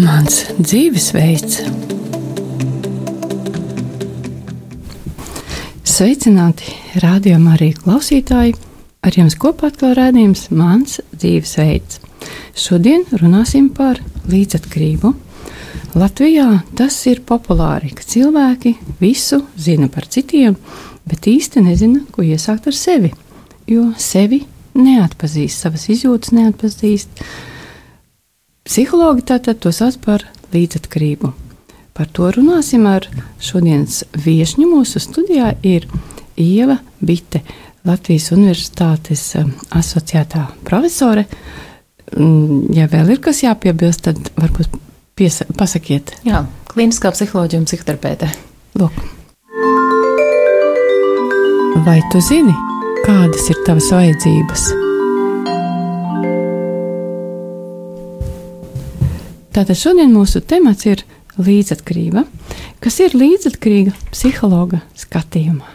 Mans 0.00 0.38
dzīvesveids. 0.56 1.58
Sveicināti, 5.84 6.72
rādījumā 7.04 7.58
arī 7.58 7.74
klausītāji. 7.76 8.56
Ar 9.04 9.20
jums 9.20 9.36
kopā 9.36 9.68
atkal 9.68 9.92
rādījums 9.98 10.46
Mans 10.56 11.02
dzīvesveids. 11.12 12.00
Šodien 12.56 13.04
runāsim 13.12 13.68
par 13.76 14.00
līdzatkarību. 14.24 15.12
Latvijā 16.00 16.62
tas 16.80 16.96
ir 17.12 17.20
populāri, 17.28 17.92
ka 17.92 18.08
cilvēki 18.08 18.78
visu 19.04 19.42
zina 19.60 19.92
par 19.92 20.08
citiem, 20.08 20.56
bet 21.04 21.28
īsti 21.28 21.60
nezina, 21.68 22.06
ko 22.08 22.24
iesākt 22.24 22.72
ar 22.72 22.80
sevi. 22.86 23.12
Jo 23.70 23.92
sevi 23.98 24.42
neatpazīst, 24.74 25.62
savas 25.62 25.86
izjūtas 25.92 26.34
neatpazīst, 26.34 27.22
Psihologi 28.70 29.24
tātad 29.26 29.58
to 29.58 29.72
sauc 29.74 29.96
par 30.04 30.22
līdzatkarību. 30.52 31.32
Par 31.96 32.08
to 32.14 32.28
runāsim 32.36 32.84
ar 32.86 33.08
šodienas 33.42 34.04
viesņu. 34.14 34.68
Mūsu 34.70 35.00
studijā 35.02 35.54
ir 35.66 35.88
Ieva 36.38 36.76
Bite, 37.02 37.40
Latvijas 37.88 38.28
Universitātes 38.36 39.24
um, 39.40 39.50
asociētā 39.74 40.44
profesore. 40.68 41.24
Mm, 42.14 42.70
ja 42.76 42.86
vēl 42.92 43.16
ir 43.16 43.22
kas 43.24 43.42
jāpiebilst, 43.42 44.06
tad 44.06 44.30
varbūt 44.38 44.76
piesa, 45.18 45.48
pasakiet. 45.58 46.14
Jā, 46.22 46.44
klīniskā 46.70 47.10
psiholoģija 47.16 47.64
un 47.64 47.66
psihoterapeite. 47.66 48.30
Lūk. 48.78 49.02
Vai 51.86 51.98
tu 52.12 52.22
zini, 52.22 52.54
kādas 53.04 53.48
ir 53.50 53.58
tavas 53.66 53.88
vajadzības? 53.94 54.64
Tātad 59.54 59.76
šodien 59.78 60.12
mūsu 60.14 60.42
temats 60.46 60.86
ir 60.88 61.02
līdzatkarība. 61.40 62.24
Kas 62.80 63.00
ir 63.04 63.16
līdzatkarīga 63.18 63.94
psihologa 64.12 64.82
skatījumā? 64.98 65.68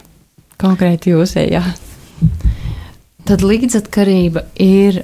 Konkrēti 0.62 1.14
jūsējā. 1.14 1.64
Tad 3.26 3.42
līdzatkarība 3.42 4.46
ir 4.62 5.02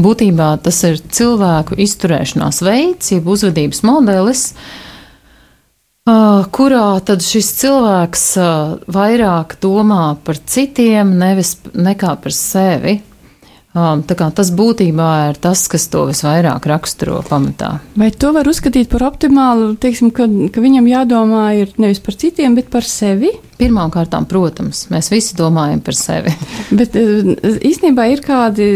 būtībā 0.00 0.48
tas 0.64 0.78
ir 0.88 1.02
cilvēku 1.12 1.76
izturēšanās 1.84 2.62
veids, 2.64 3.12
jeb 3.12 3.28
uzvedības 3.28 3.82
modelis, 3.84 4.46
kurā 6.02 6.98
tad 7.06 7.22
šis 7.22 7.48
cilvēks 7.60 8.24
vairāk 8.90 9.54
domā 9.62 10.16
par 10.24 10.40
citiem, 10.50 11.14
nevis 11.18 11.54
nekā 11.74 12.16
par 12.18 12.34
sevi. 12.34 12.96
Um, 13.72 14.02
tas 14.04 14.50
būtībā 14.52 15.10
ir 15.30 15.38
tas, 15.40 15.62
kas 15.72 15.86
to 15.88 16.02
visvairāk 16.10 16.66
raksturo 16.68 17.22
pamatā. 17.24 17.78
Vai 17.96 18.10
to 18.12 18.34
var 18.36 18.50
uzskatīt 18.50 18.90
par 18.92 19.06
optimālu, 19.06 19.70
teiksim, 19.80 20.10
ka, 20.12 20.26
ka 20.52 20.60
viņam 20.60 20.90
jādomā 20.90 21.46
nevis 21.80 22.02
par 22.04 22.18
citiem, 22.20 22.52
bet 22.58 22.68
par 22.68 22.84
sevi? 22.84 23.32
Pirmkārt, 23.56 24.12
protams, 24.28 24.84
mēs 24.92 25.08
visi 25.08 25.38
domājam 25.38 25.80
par 25.80 25.96
sevi. 25.96 26.36
bet 26.82 27.00
eh, 27.00 27.32
īstenībā 27.72 28.10
ir 28.12 28.20
kādi 28.26 28.68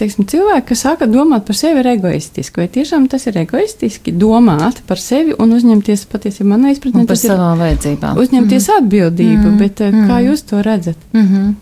teiksim, 0.00 0.26
cilvēki, 0.26 0.66
kas 0.72 0.86
saka, 0.88 1.06
domāt 1.06 1.46
par 1.46 1.62
sevi 1.62 1.78
ir 1.84 1.92
egoistiski. 1.94 2.64
Vai 2.64 2.70
tiešām 2.80 3.06
tas 3.12 3.30
ir 3.30 3.38
egoistiski 3.44 4.10
domāt 4.10 4.82
par 4.90 4.98
sevi 4.98 5.36
un 5.38 5.54
uzņemties 5.54 6.08
patiesībā 6.10 6.56
manā 6.56 6.74
izpratnē 6.74 7.06
par 7.06 7.20
savām 7.20 7.62
vajadzībām? 7.62 8.18
Uzņemties 8.18 8.66
mm 8.66 8.80
atbildību, 8.82 9.50
mm 9.52 9.60
bet 9.62 9.84
mm 9.86 10.08
kā 10.10 10.24
jūs 10.26 10.48
to 10.50 10.66
redzat? 10.66 10.98
Mm 11.14 11.28
-hmm. 11.28 11.52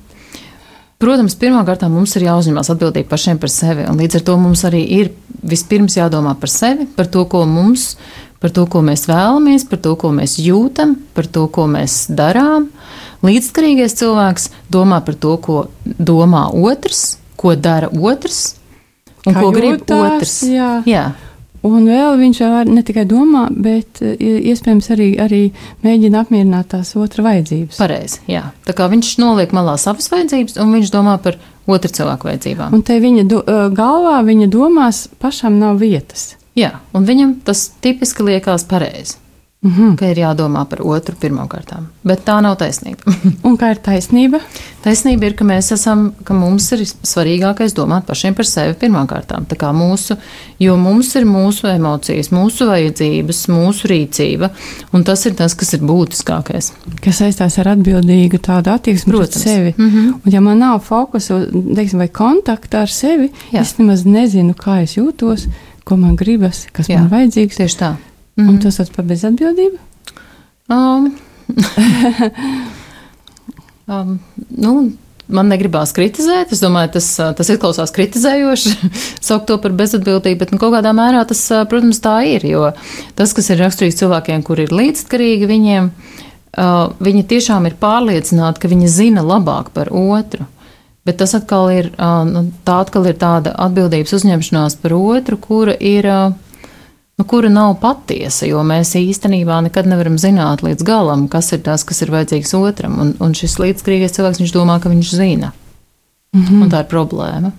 Protams, 1.01 1.33
pirmkārt, 1.41 1.87
mums 1.89 2.13
ir 2.19 2.27
jāuzņemas 2.27 2.69
atbildība 2.75 3.09
pašiem 3.15 3.39
par 3.41 3.49
sevi. 3.53 3.87
Līdz 3.89 4.19
ar 4.19 4.25
to 4.27 4.35
mums 4.37 4.67
arī 4.69 4.83
ir 4.99 5.09
vispirms 5.49 5.97
jādomā 5.97 6.35
par 6.37 6.53
sevi, 6.53 6.85
par 6.97 7.09
to, 7.09 7.25
ko 7.25 7.47
mums, 7.49 7.95
par 8.43 8.53
to, 8.53 8.67
ko 8.69 8.83
mēs 8.85 9.07
vēlamies, 9.09 9.65
par 9.71 9.81
to, 9.81 9.95
ko 9.97 10.11
mēs 10.13 10.37
jūtam, 10.45 10.99
par 11.17 11.29
to, 11.33 11.47
ko 11.49 11.65
mēs 11.73 12.03
darām. 12.13 12.69
Līdzskarīgais 13.25 13.97
cilvēks 13.97 14.51
domā 14.73 15.01
par 15.07 15.17
to, 15.17 15.39
ko 15.41 15.57
domā 15.85 16.47
otrs, 16.53 17.17
ko 17.41 17.57
dara 17.57 17.89
otrs 17.89 18.59
un 19.25 19.33
Kā 19.33 19.41
ko 19.41 19.49
jūtās, 19.49 19.57
grib 19.57 19.97
otrs. 19.97 20.37
Jā. 20.53 20.71
jā. 20.89 21.05
Un 21.67 21.85
vēl 21.85 22.17
viņš 22.17 22.41
ne 22.71 22.83
tikai 22.87 23.05
domā, 23.09 23.45
bet 23.53 24.01
e, 24.01 24.15
iespējams 24.49 24.91
arī, 24.95 25.09
arī 25.21 25.41
mēģina 25.85 26.23
apmierināt 26.25 26.71
tās 26.73 26.95
otra 26.97 27.27
vajadzības. 27.27 27.81
Pareizi, 27.81 28.21
jā. 28.33 28.47
Tā 28.65 28.77
kā 28.77 28.89
viņš 28.89 29.13
noliek 29.21 29.53
malā 29.57 29.77
savas 29.81 30.09
vajadzības, 30.13 30.57
un 30.63 30.73
viņš 30.79 30.93
domā 30.95 31.19
par 31.21 31.37
otru 31.71 31.93
cilvēku 32.01 32.31
vajadzībām. 32.31 32.73
Un 32.77 32.85
te 32.87 32.97
viņa 33.03 33.27
do, 33.29 33.43
e, 33.45 33.59
galvā, 33.77 34.23
viņa 34.25 34.49
domās 34.53 35.05
pašam 35.21 35.61
nav 35.61 35.83
vietas. 35.83 36.35
Jā, 36.59 36.79
un 36.97 37.05
viņam 37.07 37.37
tas 37.45 37.69
tipiski 37.85 38.25
liekas 38.27 38.65
pareizi. 38.71 39.21
Mm 39.63 39.71
-hmm. 39.71 39.97
Ka 39.97 40.07
ir 40.07 40.17
jādomā 40.17 40.65
par 40.65 40.79
otru 40.83 41.15
pirmkārt. 41.21 41.75
Bet 42.05 42.25
tā 42.25 42.41
nav 42.41 42.57
taisnība. 42.57 43.03
Un 43.49 43.59
kā 43.59 43.71
ir 43.71 43.77
taisnība? 43.77 44.41
Taisnība 44.83 45.27
ir, 45.27 45.35
ka 45.35 45.45
mēs 45.45 45.73
esam, 45.73 46.13
ka 46.25 46.35
mums 46.35 46.73
ir 46.73 46.79
svarīgākais 46.79 47.75
domāt 47.77 48.07
pašiem 48.07 48.35
par 48.35 48.47
sevi 48.47 48.75
pirmkārt. 48.75 49.27
Tā 49.27 49.57
kā 49.57 49.73
mūsu, 49.73 50.17
jo 50.59 50.77
mums 50.77 51.15
ir 51.15 51.25
mūsu 51.25 51.69
emocijas, 51.77 52.31
mūsu 52.31 52.67
vajadzības, 52.67 53.49
mūsu 53.49 53.89
rīcība. 53.89 54.51
Un 54.93 55.05
tas 55.05 55.27
ir 55.27 55.35
tas, 55.35 55.55
kas 55.55 55.75
ir 55.75 55.81
būtiskākais. 55.81 56.73
Kas 57.05 57.19
saistās 57.19 57.59
ar 57.59 57.69
atbildīgu 57.69 58.39
tādu 58.39 58.71
attieksmi 58.71 59.13
pret 59.13 59.33
sevi. 59.33 59.75
Mm 59.77 59.91
-hmm. 59.91 60.15
Un 60.25 60.33
ja 60.33 60.41
man 60.41 60.59
nav 60.59 60.79
fokusa, 60.79 61.47
teiksim, 61.75 61.99
vai 61.99 62.09
kontakta 62.09 62.81
ar 62.81 62.89
sevi, 62.89 63.31
Jā. 63.53 63.61
es 63.61 63.79
nemaz 63.79 64.05
nezinu, 64.05 64.55
kā 64.55 64.83
es 64.83 64.97
jūtos, 64.97 65.49
ko 65.85 65.97
man 65.97 66.17
gribas, 66.17 66.67
kas 66.73 66.89
Jā. 66.89 66.99
man 66.99 67.11
vajadzīgs. 67.11 67.57
Tieši 67.57 67.77
tā. 67.77 67.95
Mm. 68.39 68.49
Un 68.49 68.59
tas 68.63 68.79
sauc 68.79 68.93
par 68.95 69.05
bezatbildību? 69.09 69.79
Um. 70.71 71.11
um, 73.91 74.19
nu, 74.55 74.75
man 75.35 75.51
negribās 75.51 75.95
kritizēt. 75.97 76.53
Es 76.55 76.63
domāju, 76.63 76.95
tas, 76.99 77.09
tas 77.39 77.51
izklausās 77.53 77.95
kritizējoši, 77.97 78.75
saukt 79.29 79.49
to 79.51 79.59
par 79.63 79.75
bezatbildību, 79.79 80.41
bet 80.43 80.55
nu, 80.55 80.61
kaut 80.63 80.75
kādā 80.77 80.93
mērā 80.97 81.23
tas, 81.29 81.43
protams, 81.71 82.03
tā 82.05 82.21
ir. 82.31 82.47
Jo 82.51 82.71
tas, 83.19 83.35
kas 83.37 83.53
ir 83.53 83.63
raksturīgs 83.63 83.99
cilvēkiem, 84.01 84.45
kur 84.47 84.63
ir 84.63 84.75
līdzkarīgi 84.75 85.51
viņiem, 85.51 85.91
uh, 85.91 86.87
viņi 87.03 87.27
tiešām 87.35 87.69
ir 87.71 87.79
pārliecināti, 87.81 88.63
ka 88.63 88.73
viņi 88.73 88.91
zina 88.91 89.27
labāk 89.27 89.73
par 89.77 89.93
otru. 89.95 90.49
Bet 91.09 91.17
tas 91.23 91.33
atkal 91.35 91.71
ir, 91.73 91.91
uh, 91.97 92.23
nu, 92.29 92.51
tā 92.67 92.83
atkal 92.85 93.09
ir 93.09 93.19
tāda 93.19 93.55
atbildības 93.67 94.15
uzņemšanās 94.21 94.79
par 94.83 94.97
otru, 94.99 95.41
kura 95.41 95.75
ir. 95.75 96.07
Uh, 96.07 96.47
nu, 97.21 97.25
kura 97.25 97.49
nav 97.53 97.75
patiesa, 97.83 98.47
jo 98.49 98.63
mēs 98.65 98.95
īstenībā 98.97 99.59
nekad 99.67 99.85
nevaram 99.91 100.15
zināt 100.17 100.63
līdz 100.65 100.87
galam, 100.89 101.27
kas 101.29 101.51
ir 101.53 101.61
tas, 101.67 101.85
kas 101.85 102.01
ir 102.01 102.13
vajadzīgs 102.15 102.55
otram. 102.57 102.95
Un, 103.03 103.11
un 103.21 103.35
šis 103.37 103.59
līdzkrīgais 103.61 104.15
cilvēks, 104.17 104.41
viņš 104.41 104.55
domā, 104.55 104.79
ka 104.81 104.89
viņš 104.89 105.11
zina. 105.19 105.51
Mm 106.33 106.47
-hmm. 106.47 106.63
Un 106.63 106.71
tā 106.73 106.81
ir 106.81 106.89
problēma. 106.89 107.53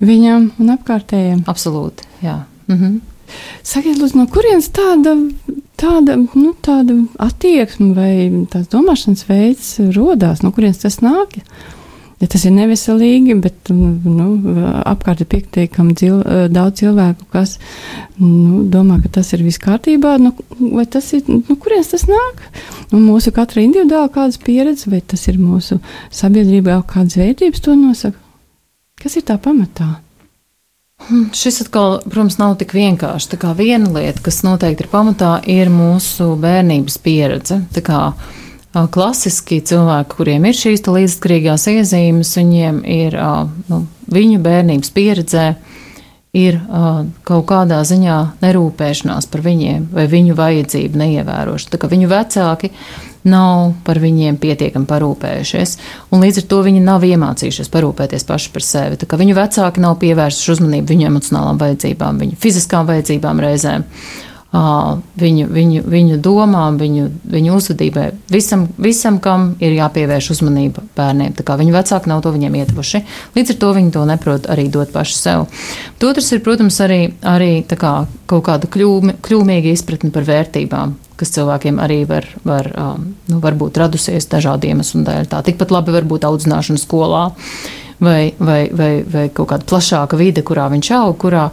Viņam 0.00 0.50
un 0.58 0.70
apkārtējiem. 0.76 1.42
Absolūti, 1.50 2.06
jā. 2.22 2.36
Mm 2.68 2.76
-hmm. 2.76 3.00
Sakiet, 3.62 3.98
lūdzu, 3.98 4.16
no 4.16 4.26
kurienes 4.26 4.70
tāda, 4.70 5.16
tāda, 5.76 6.16
nu, 6.34 6.54
tāda 6.62 6.94
attieksme 7.18 7.94
vai 7.94 8.46
tās 8.50 8.70
domāšanas 8.70 9.26
veids 9.28 9.78
rodās, 9.96 10.42
no 10.42 10.52
kurienes 10.52 10.78
tas 10.78 11.00
nāk? 11.00 11.36
ja 11.36 11.42
tas 12.28 12.42
ir 12.44 12.52
neveselīgi, 12.52 13.36
bet 13.40 13.70
nu, 13.72 14.26
apkārt 14.90 15.22
ir 15.24 15.30
pietiekami 15.32 15.94
dzil, 15.96 16.18
daudz 16.52 16.82
cilvēku, 16.82 17.24
kas 17.32 17.54
nu, 18.18 18.64
domā, 18.68 18.98
ka 19.00 19.08
tas 19.20 19.32
ir 19.32 19.44
viss 19.46 19.62
kārtībā. 19.62 20.18
Nu, 20.20 20.34
vai 20.60 20.84
tas 20.84 21.08
ir, 21.16 21.24
nu, 21.30 21.56
kurienes 21.56 21.94
tas 21.94 22.04
nāk? 22.10 22.44
Nu, 22.90 23.00
mūsu 23.00 23.32
katra 23.32 23.64
individuāla 23.64 24.12
kādas 24.12 24.36
pieredze, 24.42 24.90
vai 24.92 25.00
tas 25.00 25.24
ir 25.32 25.40
mūsu 25.40 25.80
sabiedrībā 26.12 26.82
kādas 26.90 27.16
vērtības 27.20 27.64
to 27.64 27.78
nosaka? 27.78 28.20
Kas 29.00 29.16
ir 29.16 29.24
tā 29.24 29.38
pamatā? 29.40 29.88
Hmm, 31.08 31.30
šis 31.32 31.62
atkal, 31.64 32.02
protams, 32.04 32.36
nav 32.36 32.58
tik 32.60 32.74
vienkārši. 32.76 33.30
Tā 33.32 33.38
kā 33.40 33.54
viena 33.56 33.88
lieta, 33.94 34.20
kas 34.26 34.42
noteikti 34.44 34.84
ir 34.84 34.90
pamatā, 34.92 35.38
ir 35.48 35.72
mūsu 35.72 36.34
bērnības 36.40 36.98
pieredze. 37.00 37.62
Tā 37.72 37.82
kā 37.86 38.00
klasiski 38.72 39.60
cilvēki, 39.66 40.14
kuriem 40.14 40.46
ir 40.46 40.54
šīs 40.54 40.84
līdzskrīgās 40.86 41.66
iezīmes, 41.72 42.36
viņiem 42.38 42.80
ir 42.86 43.18
nu, 43.70 43.84
viņu 44.14 44.40
bērnības 44.44 44.94
pieredzē. 44.94 45.50
Ir 46.30 46.60
uh, 46.60 47.00
kaut 47.26 47.48
kādā 47.48 47.80
ziņā 47.82 48.16
nerūpēšanās 48.38 49.26
par 49.32 49.40
viņiem 49.42 49.88
vai 49.90 50.04
viņu 50.06 50.36
vajadzību 50.38 51.00
neievērošana. 51.00 51.72
Tā 51.72 51.80
kā 51.82 51.88
viņu 51.90 52.06
vecāki 52.12 52.70
nav 53.26 53.72
par 53.82 53.98
viņiem 53.98 54.38
pietiekami 54.38 54.86
parūpējušies, 54.86 55.74
un 56.14 56.22
līdz 56.22 56.44
ar 56.44 56.46
to 56.52 56.60
viņi 56.68 56.84
nav 56.86 57.02
iemācījušies 57.08 57.72
parūpēties 57.74 58.28
paši 58.30 58.54
par 58.54 58.64
sevi. 58.64 59.10
Viņu 59.24 59.36
vecāki 59.36 59.82
nav 59.82 59.98
pievērsuši 60.04 60.54
uzmanību 60.54 60.94
viņu 60.94 61.10
emocionālām 61.10 61.58
vajadzībām, 61.60 62.22
viņu 62.22 62.38
fiziskām 62.46 62.86
vajadzībām 62.94 63.42
reizēm. 63.42 63.88
Viņu, 64.50 65.46
viņu, 65.46 65.82
viņu 65.86 66.16
domām, 66.18 66.78
viņu, 66.80 67.06
viņu 67.30 67.54
uzvedībai, 67.54 68.06
visam, 68.32 68.66
visam, 68.82 69.20
kam 69.22 69.52
ir 69.62 69.76
jāpievērš 69.76 70.32
uzmanība 70.34 70.82
bērniem. 70.96 71.36
Viņu 71.38 71.74
vecāki 71.74 72.10
nav 72.10 72.24
to 72.24 72.32
viņiem 72.34 72.56
ietuvuši. 72.58 73.02
Līdz 73.36 73.54
ar 73.54 73.60
to 73.62 73.72
viņi 73.76 73.94
to 73.94 74.06
neprot 74.10 74.48
arī 74.50 74.66
dot 74.72 74.90
paši 74.94 75.18
sev. 75.18 75.46
Otrs 76.02 76.32
ir, 76.34 76.42
protams, 76.42 76.80
arī, 76.82 77.12
arī 77.22 77.52
kā, 77.70 77.94
kaut 78.26 78.46
kāda 78.48 78.70
kļūmi, 78.70 79.20
kļūmīga 79.22 79.76
izpratne 79.76 80.10
par 80.14 80.26
vērtībām 80.26 80.98
kas 81.20 81.34
cilvēkiem 81.34 81.76
arī 81.84 81.98
var, 82.08 82.24
var, 82.48 82.64
nu, 83.28 83.40
var 83.42 83.56
būt 83.60 83.76
radusies 83.76 84.24
dažādu 84.32 84.70
iemeslu 84.70 85.02
dēļ. 85.04 85.28
Tā 85.28 85.42
tikpat 85.44 85.74
labi 85.74 85.92
var 85.92 86.06
būt 86.08 86.24
audzināšana 86.24 86.80
skolā 86.80 87.26
vai, 88.00 88.32
vai, 88.40 88.62
vai, 88.72 88.90
vai 89.04 89.26
kaut 89.28 89.50
kāda 89.52 89.68
plašāka 89.68 90.16
vide, 90.16 90.40
kurā 90.46 90.70
viņš 90.72 90.90
aug, 90.96 91.18
kurā 91.20 91.50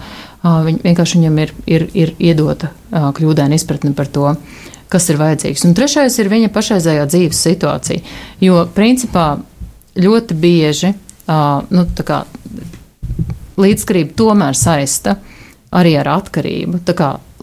viņ, 0.68 0.82
vienkārši 0.86 1.20
viņam 1.20 1.38
ir, 1.44 1.54
ir, 1.66 1.88
ir 1.98 2.14
iedota 2.20 2.72
kļūdaina 2.92 3.58
izpratne 3.58 3.94
par 3.98 4.10
to, 4.12 4.34
kas 4.92 5.10
ir 5.12 5.20
vajadzīgs. 5.20 5.66
Un 5.68 5.76
trešais 5.78 6.16
ir 6.22 6.32
viņa 6.32 6.52
pašreizējā 6.56 7.06
dzīves 7.12 7.44
situācija. 7.50 8.04
Jo 8.44 8.64
principā 8.76 9.30
ļoti 9.98 10.38
bieži 10.38 10.94
nu, 11.28 11.86
kā, 12.08 12.22
līdzskrība 13.60 14.16
tomēr 14.18 14.58
saista 14.58 15.18
arī 15.76 15.98
ar 16.00 16.12
atkarību. 16.18 16.84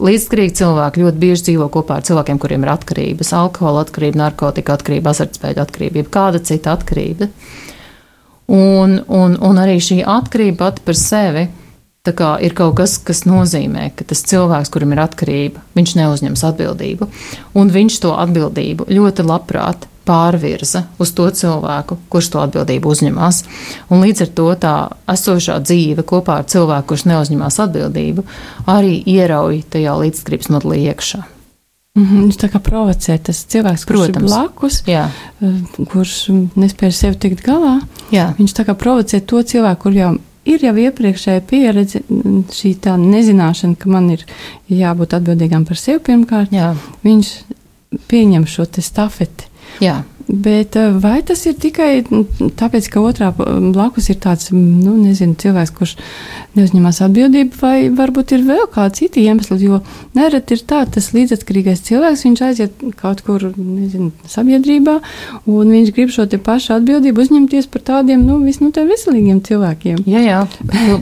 Līdzskrīgi 0.04 0.56
cilvēki 0.58 1.04
ļoti 1.04 1.20
bieži 1.22 1.48
dzīvo 1.50 1.68
kopā 1.70 2.00
ar 2.00 2.06
cilvēkiem, 2.06 2.38
kuriem 2.42 2.64
ir 2.64 2.72
atkarības, 2.72 3.34
alkohola 3.36 3.84
atkarība, 3.84 4.18
narkotika 4.24 4.74
atkarība, 4.74 5.12
azartspēļu 5.12 5.62
atkarība, 5.62 6.00
jeb 6.00 6.08
kāda 6.14 6.40
cita 6.42 6.72
atkarība. 6.74 7.28
Un, 8.54 8.98
un, 9.08 9.36
un 9.38 9.60
arī 9.60 9.76
šī 9.80 10.00
atkarība 10.02 10.66
pati 10.66 10.82
par 10.84 10.98
sevi 10.98 11.46
ir 12.44 12.52
kaut 12.54 12.76
kas, 12.76 12.98
kas 12.98 13.24
nozīmē, 13.24 13.90
ka 13.96 14.04
tas 14.04 14.20
cilvēks, 14.28 14.70
kuram 14.70 14.92
ir 14.92 15.00
atkarība, 15.00 15.62
viņš 15.74 15.96
neuzņems 15.96 16.44
atbildību. 16.50 17.08
Un 17.56 17.70
viņš 17.72 18.00
to 18.02 18.12
atbildību 18.12 18.88
ļoti 18.92 19.24
labprāt 19.24 19.88
pārvirza 20.04 20.84
uz 21.00 21.12
to 21.16 21.30
cilvēku, 21.32 21.96
kurš 22.12 22.30
to 22.34 22.42
atbildību 22.44 22.90
uzņemās. 22.92 23.44
Un 23.88 24.04
līdz 24.04 24.26
ar 24.26 24.32
to 24.36 24.48
tā 24.60 24.74
esošā 25.14 25.60
dzīve 25.64 26.04
kopā 26.04 26.42
ar 26.42 26.48
cilvēku, 26.50 26.90
kurš 26.92 27.06
neuzņemās 27.08 27.60
atbildību, 27.64 28.26
arī 28.68 28.98
ierauj 29.00 29.62
tajā 29.72 29.96
līdzskrības 30.02 30.52
modelī 30.52 30.84
iekšā. 30.90 31.24
Mm 31.94 32.04
-hmm, 32.04 32.22
viņš 32.26 32.36
tā 32.42 32.48
kā 32.50 32.58
provocē 32.58 33.18
tas 33.22 33.44
cilvēks, 33.46 33.84
kurš 33.86 33.98
Protams. 34.00 34.16
ir 34.16 34.22
blakus, 34.22 34.82
jā. 34.86 35.08
Eh, 35.40 35.86
kurš 35.92 36.28
nespēja 36.56 36.92
sevi 36.92 37.16
tikt 37.16 37.46
galā. 37.46 37.80
Jā. 38.10 38.34
Viņš 38.38 38.52
tā 38.52 38.64
kā 38.66 38.74
provocē 38.74 39.20
to 39.20 39.42
cilvēku, 39.42 39.82
kur 39.82 39.92
jau 39.92 40.14
ir 40.14 40.20
jau 40.66 40.74
iepriekšēja 40.76 41.42
pieredze, 41.48 42.02
šī 42.54 42.74
tā 42.84 42.96
nezināšana, 43.00 43.78
ka 43.80 43.90
man 43.92 44.10
ir 44.14 44.24
jābūt 44.72 45.16
atbildīgam 45.18 45.64
par 45.68 45.80
sevi 45.80 46.02
pirmkārt. 46.10 46.52
Jā. 46.54 46.72
Viņš 47.04 47.30
pieņem 48.10 48.46
šo 48.50 48.66
stafeti. 48.84 49.48
Jā. 49.82 50.02
Bet 50.26 50.76
eh, 50.76 50.92
vai 51.00 51.18
tas 51.26 51.42
ir 51.44 51.56
tikai 51.60 52.04
tāpēc, 52.56 52.88
ka 52.88 53.02
otrā 53.04 53.28
blakus 53.36 54.08
ir 54.08 54.16
tāds, 54.22 54.48
nu, 54.54 54.94
nezinu, 54.96 55.36
cilvēks, 55.40 55.72
kurš 55.76 55.96
neuzņemās 56.56 57.00
atbildību, 57.04 57.58
vai 57.60 57.90
varbūt 57.92 58.32
ir 58.36 58.46
vēl 58.46 58.64
kādi 58.72 59.02
citi 59.02 59.24
iemesli, 59.26 59.58
jo 59.66 59.80
nereti 60.16 60.56
ir 60.56 60.62
tā, 60.64 60.84
tas 60.88 61.10
līdzatkarīgais 61.12 61.82
cilvēks, 61.84 62.24
viņš 62.24 62.42
aiziet 62.46 62.84
kaut 63.00 63.20
kur, 63.26 63.50
nezinu, 63.58 64.12
sabiedrībā, 64.30 64.96
un 65.50 65.74
viņš 65.74 65.92
grib 65.96 66.14
šo 66.14 66.26
pašu 66.44 66.72
atbildību 66.78 67.20
uzņemties 67.20 67.68
par 67.74 67.84
tādiem, 67.90 68.24
nu, 68.24 68.38
visnotaļ 68.46 68.88
veselīgiem 68.94 69.42
cilvēkiem. 69.44 70.00
Jā, 70.08 70.24
jā, 70.24 70.40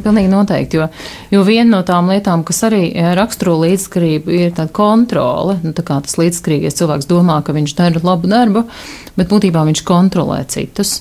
pilnīgi 0.03 0.33
noteikti, 0.33 0.81
jo, 0.81 0.89
jo 1.31 1.45
viena 1.47 1.77
no 1.77 1.83
tām 1.87 2.11
lietām, 2.11 2.43
kas 2.49 2.65
arī 2.67 2.89
eh, 2.91 3.13
raksturo 3.19 3.61
līdzatkarību, 3.63 4.35
ir 4.35 4.59
tāda 4.59 4.75
kontrole, 4.75 5.61
nu, 5.63 5.77
tā 5.77 5.87
kā 5.87 6.01
tas 6.03 6.19
līdzatkarīgais 6.19 6.81
cilvēks 6.81 7.11
domā, 7.11 7.39
ka 7.47 7.55
viņš 7.55 7.79
dara 7.79 8.03
labu 8.03 8.31
darbu, 8.33 8.67
bet 9.17 9.31
būtībā 9.33 9.65
viņš 9.69 9.85
kontrolē 9.89 10.43
citus. 10.53 11.01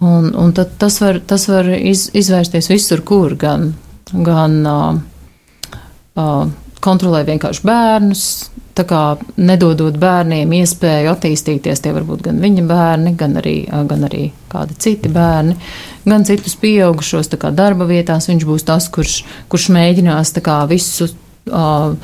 Un, 0.00 0.30
un 0.32 0.54
tas 0.56 0.96
var, 1.02 1.20
tas 1.28 1.44
var 1.50 1.68
iz, 1.76 2.08
izvērsties 2.16 2.70
visur, 2.72 3.02
kur 3.04 3.34
gan, 3.36 3.74
gan 4.12 4.56
uh, 4.64 4.94
uh, 6.16 6.46
kontrolē 6.80 7.20
vienkārši 7.28 7.66
bērnus, 7.68 8.24
tā 8.76 8.86
kā 8.88 9.00
nedodot 9.36 9.96
bērniem 10.00 10.52
iespēju 10.60 11.10
attīstīties, 11.12 11.82
tie 11.84 11.92
var 11.92 12.06
būt 12.08 12.24
gan 12.28 12.40
viņa 12.40 12.64
bērni, 12.70 13.14
gan 13.20 13.36
arī, 13.40 13.56
gan 13.90 14.06
arī 14.08 14.30
kādi 14.52 14.78
citi 14.80 15.12
bērni, 15.12 15.58
gan 16.08 16.24
citus 16.24 16.56
pieaugušos, 16.62 17.28
darba 17.52 17.88
vietās 17.90 18.30
viņš 18.30 18.48
būs 18.48 18.66
tas, 18.68 18.88
kurš, 18.88 19.20
kurš 19.52 19.68
mēģinās 19.76 20.32
kā 20.40 20.62
visu. 20.70 21.10
Uh, 21.50 21.96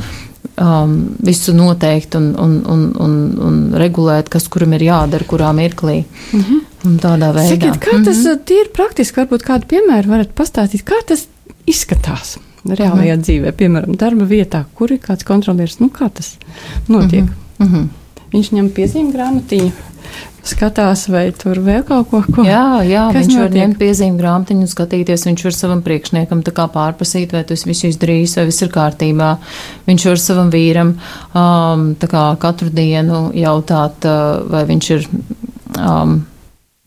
um, 0.61 0.97
visu 1.25 1.55
noteikt 1.55 2.15
un, 2.15 2.31
un, 2.39 2.57
un, 2.67 2.87
un, 3.03 3.19
un 3.49 3.59
regulēt, 3.79 4.31
kas 4.33 4.49
kuram 4.53 4.75
ir 4.77 4.87
jādara, 4.89 5.29
kurā 5.29 5.53
mirklī. 5.57 6.05
Mm 6.33 6.41
-hmm. 6.41 6.65
Tādā 7.03 7.33
veidā. 7.35 7.49
Sakiet, 7.49 7.79
kā 7.83 8.05
tas 8.05 8.17
mm 8.17 8.27
-hmm. 8.27 8.45
tīri 8.47 8.73
praktiski, 8.73 9.21
varbūt 9.21 9.43
kādu 9.43 9.67
piemēru 9.67 10.09
varat 10.09 10.35
pastāstīt, 10.35 10.85
kā 10.85 11.01
tas 11.07 11.27
izskatās 11.67 12.39
reālajā 12.65 13.17
mm 13.17 13.21
-hmm. 13.21 13.25
dzīvē, 13.25 13.53
piemēram, 13.53 13.97
darba 13.97 14.25
vietā, 14.25 14.65
kur 14.75 14.93
ir 14.93 14.99
kāds 14.99 15.25
kontrolieris, 15.25 15.79
nu 15.81 15.89
kā 15.89 16.11
tas 16.15 16.37
notiek. 16.89 17.25
Mm 17.59 17.67
-hmm. 17.67 17.87
Viņš 18.37 18.53
ņem 18.53 18.73
piezīmju 18.77 19.17
grāmatiņu 19.17 19.75
skatās, 20.47 21.07
vai 21.11 21.25
tur 21.37 21.61
vēl 21.65 21.83
kaut 21.87 22.11
ko 22.11 22.21
tādu. 22.27 22.47
Jā, 22.47 22.83
jā 22.87 23.07
viņš 23.15 23.33
notiek? 23.33 23.41
var 23.41 23.57
ņemt 23.57 23.81
piezīmju 23.81 24.21
grāmatiņu 24.21 24.67
un 24.67 24.71
skatīties. 24.71 25.27
Viņš 25.29 25.45
var 25.49 25.57
savam 25.57 25.83
priekšniekam 25.87 26.45
pārprasīt, 26.45 27.35
vai 27.35 27.43
tas 27.49 27.67
viss 27.67 27.89
izdarījis, 27.91 28.39
vai 28.39 28.47
viss 28.51 28.63
ir 28.63 28.73
kārtībā. 28.75 29.33
Viņš 29.89 30.07
var 30.13 30.23
savam 30.23 30.55
vīram 30.55 30.95
um, 31.35 31.91
katru 31.99 32.71
dienu 32.71 33.27
jautāt, 33.37 34.07
uh, 34.07 34.47
vai 34.53 34.65
viņš 34.71 34.91
ir. 34.97 35.11
Um, 35.77 36.25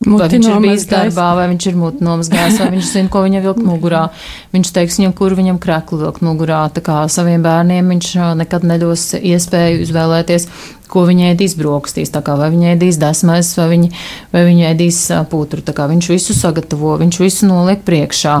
Vai 0.00 0.30
viņš 0.32 0.46
ir 0.48 0.62
bijis 0.64 0.86
darbā, 0.88 1.26
vai 1.36 1.42
viņš 1.50 1.64
ir 1.68 1.74
muti 1.76 2.06
nomazgājis, 2.06 2.54
vai 2.62 2.70
viņš 2.72 2.86
zina, 2.88 3.10
ko 3.12 3.20
viņam 3.20 3.42
vilkt 3.44 3.66
mugurā. 3.66 4.06
Viņš 4.48 4.70
teiks 4.72 4.96
viņam, 4.96 5.12
kur 5.18 5.34
viņam 5.36 5.58
kreklu 5.60 5.98
vilkt 6.00 6.24
mugurā. 6.24 6.62
Tā 6.72 6.80
kā 6.80 7.02
saviem 7.12 7.44
bērniem 7.44 7.92
viņš 7.92 8.08
uh, 8.16 8.30
nekad 8.40 8.64
nedos 8.64 9.10
iespēju 9.18 9.82
izvēlēties, 9.84 10.48
ko 10.90 11.04
viņi 11.08 11.30
ēdīs 11.32 11.56
brokastīs, 11.58 12.12
vai 12.12 12.50
viņi 12.52 12.72
ēdīs 12.74 12.98
desmais, 13.00 13.52
vai 13.58 13.68
viņi, 13.74 13.90
vai 14.34 14.44
viņi 14.48 14.66
ēdīs 14.72 15.00
putru. 15.30 15.62
Viņš 15.64 16.10
visu 16.12 16.36
sagatavo, 16.36 16.96
viņš 17.00 17.20
visu 17.22 17.48
noliek 17.48 17.82
priekšā. 17.86 18.36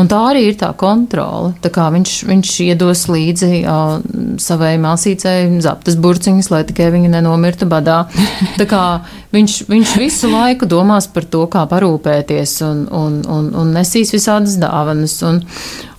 Un 0.00 0.08
tā 0.08 0.18
arī 0.30 0.46
ir 0.48 0.56
tā 0.60 0.70
kontrole. 0.78 1.52
Tā 1.62 1.68
kā 1.72 1.88
viņš, 1.92 2.14
viņš 2.28 2.52
iedos 2.64 3.04
līdzi 3.12 3.62
uh, 3.62 3.98
savai 4.40 4.74
māsīcei 4.80 5.60
zaptas 5.64 5.98
burciņas, 6.00 6.48
lai 6.52 6.62
tikai 6.68 6.88
viņa 6.94 7.12
nenomirtu 7.18 7.68
badā. 7.68 8.06
Tā 8.60 8.68
kā 8.70 8.82
viņš, 9.34 9.62
viņš 9.68 9.96
visu 10.00 10.32
laiku 10.32 10.68
domās 10.70 11.08
par 11.12 11.28
to, 11.28 11.44
kā 11.52 11.66
parūpēties 11.68 12.58
un, 12.68 12.84
un, 12.88 13.20
un, 13.28 13.52
un 13.62 13.72
nesīs 13.76 14.14
visādas 14.16 14.56
dāvanas. 14.62 15.18
Un, 15.28 15.42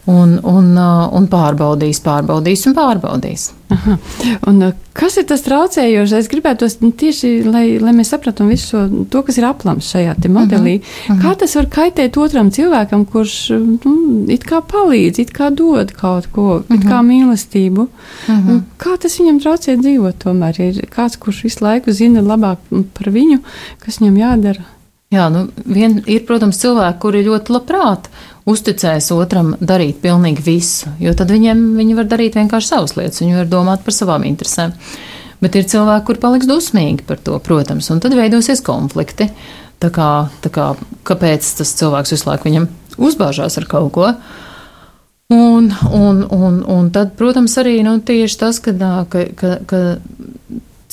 un, 0.06 0.40
un, 0.44 0.72
uh, 0.76 1.08
un 1.16 1.28
pārbaudīs, 1.32 2.02
pārbaudīs 2.04 2.66
un 2.68 2.76
pārbaudīs. 2.76 3.52
Aha. 3.72 3.96
Un, 4.50 4.60
uh, 4.68 4.74
kas 4.98 5.16
ir 5.18 5.26
tas 5.30 5.46
traucējošais? 5.46 6.26
Es 6.26 6.30
gribētu 6.32 6.68
nu, 6.84 6.92
tieši, 7.00 7.32
lai, 7.48 7.64
lai 7.82 7.94
mēs 7.96 8.12
sapratam 8.12 8.52
visu 8.52 8.74
šo, 8.74 8.82
to, 9.14 9.22
kas 9.24 9.40
ir 9.40 9.48
aplams 9.48 9.88
šajā 9.94 10.18
modelī. 10.28 10.76
Uh. 10.82 10.84
Uh 10.84 11.16
-huh. 11.16 11.22
Kā 11.24 11.36
tas 11.40 11.56
var 11.56 11.70
kaitēt 11.78 12.18
otram 12.18 12.52
cilvēkam, 12.52 13.06
kurš 13.06 13.50
nu, 13.86 14.26
it 14.28 14.44
kā 14.44 14.62
palīdz, 14.62 15.20
it 15.20 15.32
kā 15.32 15.50
dod 15.50 15.92
kaut 15.92 16.28
ko, 16.32 16.48
uh 16.58 16.62
-huh. 16.68 16.76
it 16.76 16.84
kā 16.84 17.00
mīlestību? 17.02 17.88
Uh 18.28 18.36
-huh. 18.36 18.62
Kā 18.78 18.98
tas 19.00 19.20
viņam 19.20 19.40
traucē 19.40 19.78
dzīvot? 19.78 20.16
Tomēr 20.24 20.62
ir 20.62 20.86
kāds, 20.96 21.18
kurš 21.18 21.44
visu 21.44 21.64
laiku 21.66 21.92
zina 21.92 22.22
labāk 22.22 22.58
par 22.94 23.08
viņu, 23.10 23.40
kas 23.80 24.00
viņam 24.00 24.18
jādara. 24.18 24.64
Jā, 25.14 25.28
nu, 25.30 25.46
vien, 25.70 26.00
ir, 26.10 26.24
protams, 26.26 26.58
cilvēki, 26.64 27.00
kuri 27.04 27.22
ļoti 27.28 27.54
labprāt 27.54 28.08
uzticēs 28.50 29.12
otram 29.14 29.54
darīt 29.62 30.00
pilnīgi 30.04 30.44
visu, 30.44 30.94
jo 31.00 31.14
tad 31.18 31.32
viņiem 31.32 31.62
viņi 31.78 31.98
var 32.00 32.08
darīt 32.10 32.38
vienkārši 32.40 32.72
savas 32.72 32.96
lietas, 32.98 33.22
viņi 33.22 33.38
var 33.38 33.52
domāt 33.52 33.84
par 33.86 33.96
savām 33.96 34.26
interesēm. 34.28 34.74
Bet 35.44 35.58
ir 35.60 35.68
cilvēki, 35.70 36.06
kur 36.08 36.22
paliks 36.24 36.48
dusmīgi 36.50 37.06
par 37.06 37.20
to, 37.22 37.36
protams, 37.44 37.92
un 37.94 38.00
tad 38.02 38.16
veidosies 38.18 38.64
konflikti. 38.66 39.28
Tā 39.84 39.90
kā, 39.92 40.10
tā 40.42 40.50
kā, 40.54 40.70
kāpēc 41.04 41.50
tas 41.60 41.76
cilvēks 41.78 42.16
visu 42.16 42.30
laiku 42.30 42.48
viņam 42.48 42.68
uzbāžās 43.04 43.60
ar 43.60 43.68
kaut 43.70 43.92
ko? 43.94 44.14
Un, 45.34 45.70
un, 45.92 46.24
un, 46.32 46.60
un 46.70 46.90
tad, 46.96 47.14
protams, 47.20 47.58
arī 47.60 47.78
nu, 47.86 47.98
tieši 48.06 48.40
tas, 48.40 48.60
ka, 48.64 48.74
ka, 49.12 49.26
ka, 49.36 49.54
ka 49.68 49.82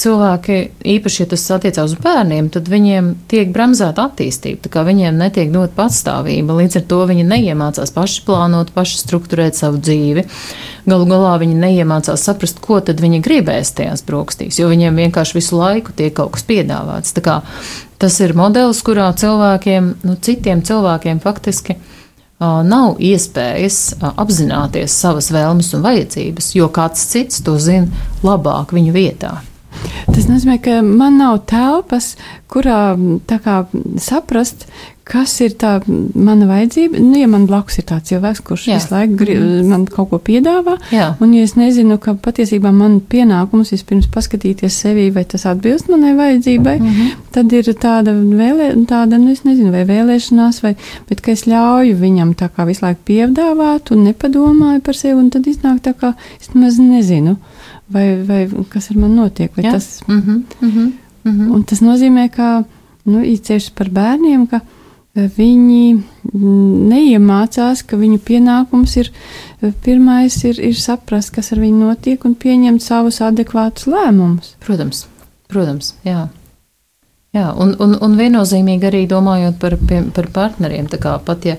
cilvēki, 0.00 0.57
īpaši, 0.97 1.21
ja 1.23 1.28
tas 1.33 1.45
attiecās 1.54 1.92
uz 1.92 2.00
bērniem, 2.00 2.49
tad 2.52 2.69
viņiem 2.71 3.11
tiek 3.30 3.50
bremzēta 3.54 4.07
attīstība, 4.09 4.62
tā 4.64 4.73
kā 4.73 4.85
viņiem 4.87 5.19
netiek 5.21 5.52
dot 5.52 5.75
patstāvība, 5.76 6.57
līdz 6.59 6.80
ar 6.80 6.87
to 6.90 7.00
viņi 7.11 7.26
neiemācās 7.28 7.92
paši 7.95 8.25
plānot, 8.26 8.73
paši 8.76 9.02
struktūrēt 9.02 9.59
savu 9.59 9.80
dzīvi. 9.83 10.25
Galu 10.88 11.07
galā 11.11 11.37
viņi 11.42 11.61
neiemācās 11.61 12.25
saprast, 12.25 12.62
ko 12.64 12.80
tad 12.85 13.02
viņi 13.04 13.23
gribēs 13.25 13.75
tajās 13.76 14.04
brokastīs, 14.09 14.59
jo 14.61 14.71
viņiem 14.73 15.04
vienkārši 15.04 15.38
visu 15.38 15.61
laiku 15.61 15.95
tiek 15.97 16.16
kaut 16.16 16.35
kas 16.37 16.49
piedāvāts. 16.49 17.14
Tā 17.16 17.25
kā 17.25 17.40
tas 18.00 18.16
ir 18.25 18.35
modelis, 18.38 18.80
kurā 18.87 19.11
cilvēkiem, 19.12 19.95
nu, 20.09 20.16
citiem 20.25 20.64
cilvēkiem 20.66 21.21
faktiski 21.21 21.76
nav 22.40 22.97
iespējas 23.04 23.99
apzināties 24.00 24.97
savas 24.97 25.28
vēlmes 25.35 25.75
un 25.76 25.85
vajadzības, 25.85 26.54
jo 26.57 26.71
kāds 26.73 27.04
cits 27.12 27.45
to 27.45 27.59
zina 27.61 28.09
labāk 28.25 28.73
viņu 28.73 28.97
vietā. 28.97 29.37
Tas 30.10 30.26
nozīmē, 30.28 30.58
ka 30.62 30.80
man 30.82 31.18
nav 31.20 31.42
telpas, 31.50 32.14
kurā 32.50 32.80
kā, 33.30 33.60
saprast, 34.02 34.66
kas 35.10 35.32
ir 35.42 35.54
tā 35.58 35.72
mana 35.88 36.46
vajadzība. 36.46 37.00
Nu, 37.02 37.16
ja 37.18 37.26
man 37.30 37.46
blakus 37.50 37.80
ir 37.80 37.86
tāds 37.88 38.10
cilvēks, 38.10 38.42
kurš 38.46 38.66
Jā. 38.68 38.78
visu 38.78 38.92
laiku 38.94 39.16
grib, 39.18 39.40
mm. 39.40 39.70
man 39.70 39.86
kaut 39.90 40.10
ko 40.12 40.20
piedāvā, 40.22 40.76
Jā. 40.94 41.08
un 41.22 41.32
ja 41.34 41.42
es 41.46 41.56
nezinu, 41.58 41.98
ka 42.02 42.14
patiesībā 42.22 42.70
man 42.74 43.00
pienākums 43.10 43.72
vispirms 43.74 44.06
paskatīties 44.14 44.78
sevi, 44.84 45.08
vai 45.14 45.24
tas 45.28 45.46
atbilst 45.50 45.90
manai 45.90 46.14
vajadzībai, 46.18 46.76
mm 46.78 46.92
-hmm. 46.94 47.24
tad 47.34 47.52
ir 47.58 47.72
tāda 47.74 48.14
vēlē, 48.14 48.72
tāda, 48.90 49.18
nu, 49.18 49.32
es 49.34 49.42
nezinu, 49.44 49.72
vai 49.74 49.84
vēlēšanās, 49.88 50.62
vai, 50.62 50.76
bet 51.08 51.20
ka 51.20 51.32
es 51.34 51.46
ļauju 51.50 51.96
viņam 51.98 52.34
tā 52.38 52.50
kā 52.54 52.66
visu 52.68 52.86
laiku 52.86 53.00
piedāvāt 53.10 53.90
un 53.90 54.04
nepadomāju 54.06 54.80
par 54.80 54.94
sevi, 54.94 55.18
un 55.18 55.30
tad 55.30 55.46
iznāk 55.46 55.82
tā 55.82 55.94
kā 55.94 56.14
es 56.40 56.54
nemaz 56.54 56.78
nezinu, 56.78 57.36
vai, 57.92 58.23
vai 58.26 58.40
kas 58.68 58.90
ar 58.90 58.97
man 58.97 59.14
notiek, 59.18 59.54
tas. 59.54 60.00
Mm 60.06 60.20
-hmm. 60.20 60.42
Mm 60.61 60.90
-hmm. 61.25 61.50
Un 61.54 61.64
tas 61.64 61.80
nozīmē, 61.80 62.30
ka, 62.30 62.64
nu, 63.04 63.23
īpaši 63.23 63.70
par 63.75 63.88
bērniem, 63.90 64.47
ka 64.47 64.61
viņi 65.14 66.02
neiemācās, 66.88 67.82
ka 67.87 67.97
viņu 67.97 68.18
pienākums 68.18 68.97
ir 68.97 69.11
pirmais 69.85 70.44
ir, 70.44 70.61
ir 70.61 70.75
saprast, 70.75 71.30
kas 71.35 71.52
ar 71.52 71.59
viņu 71.59 71.78
notiek 71.78 72.25
un 72.25 72.35
pieņemt 72.35 72.82
savus 72.82 73.20
adekvātus 73.20 73.87
lēmumus. 73.87 74.54
Protams, 74.61 75.06
protams, 75.49 75.94
jā. 76.04 76.28
Jā, 77.30 77.52
un, 77.62 77.76
un, 77.78 77.92
un 78.02 78.14
viennozīmīgi 78.18 78.88
arī 78.88 79.00
domājot 79.06 79.60
par, 79.62 79.76
pie, 79.87 80.00
par 80.10 80.26
partneriem, 80.34 80.88
kā 80.90 81.12
pat 81.22 81.44
ja, 81.46 81.52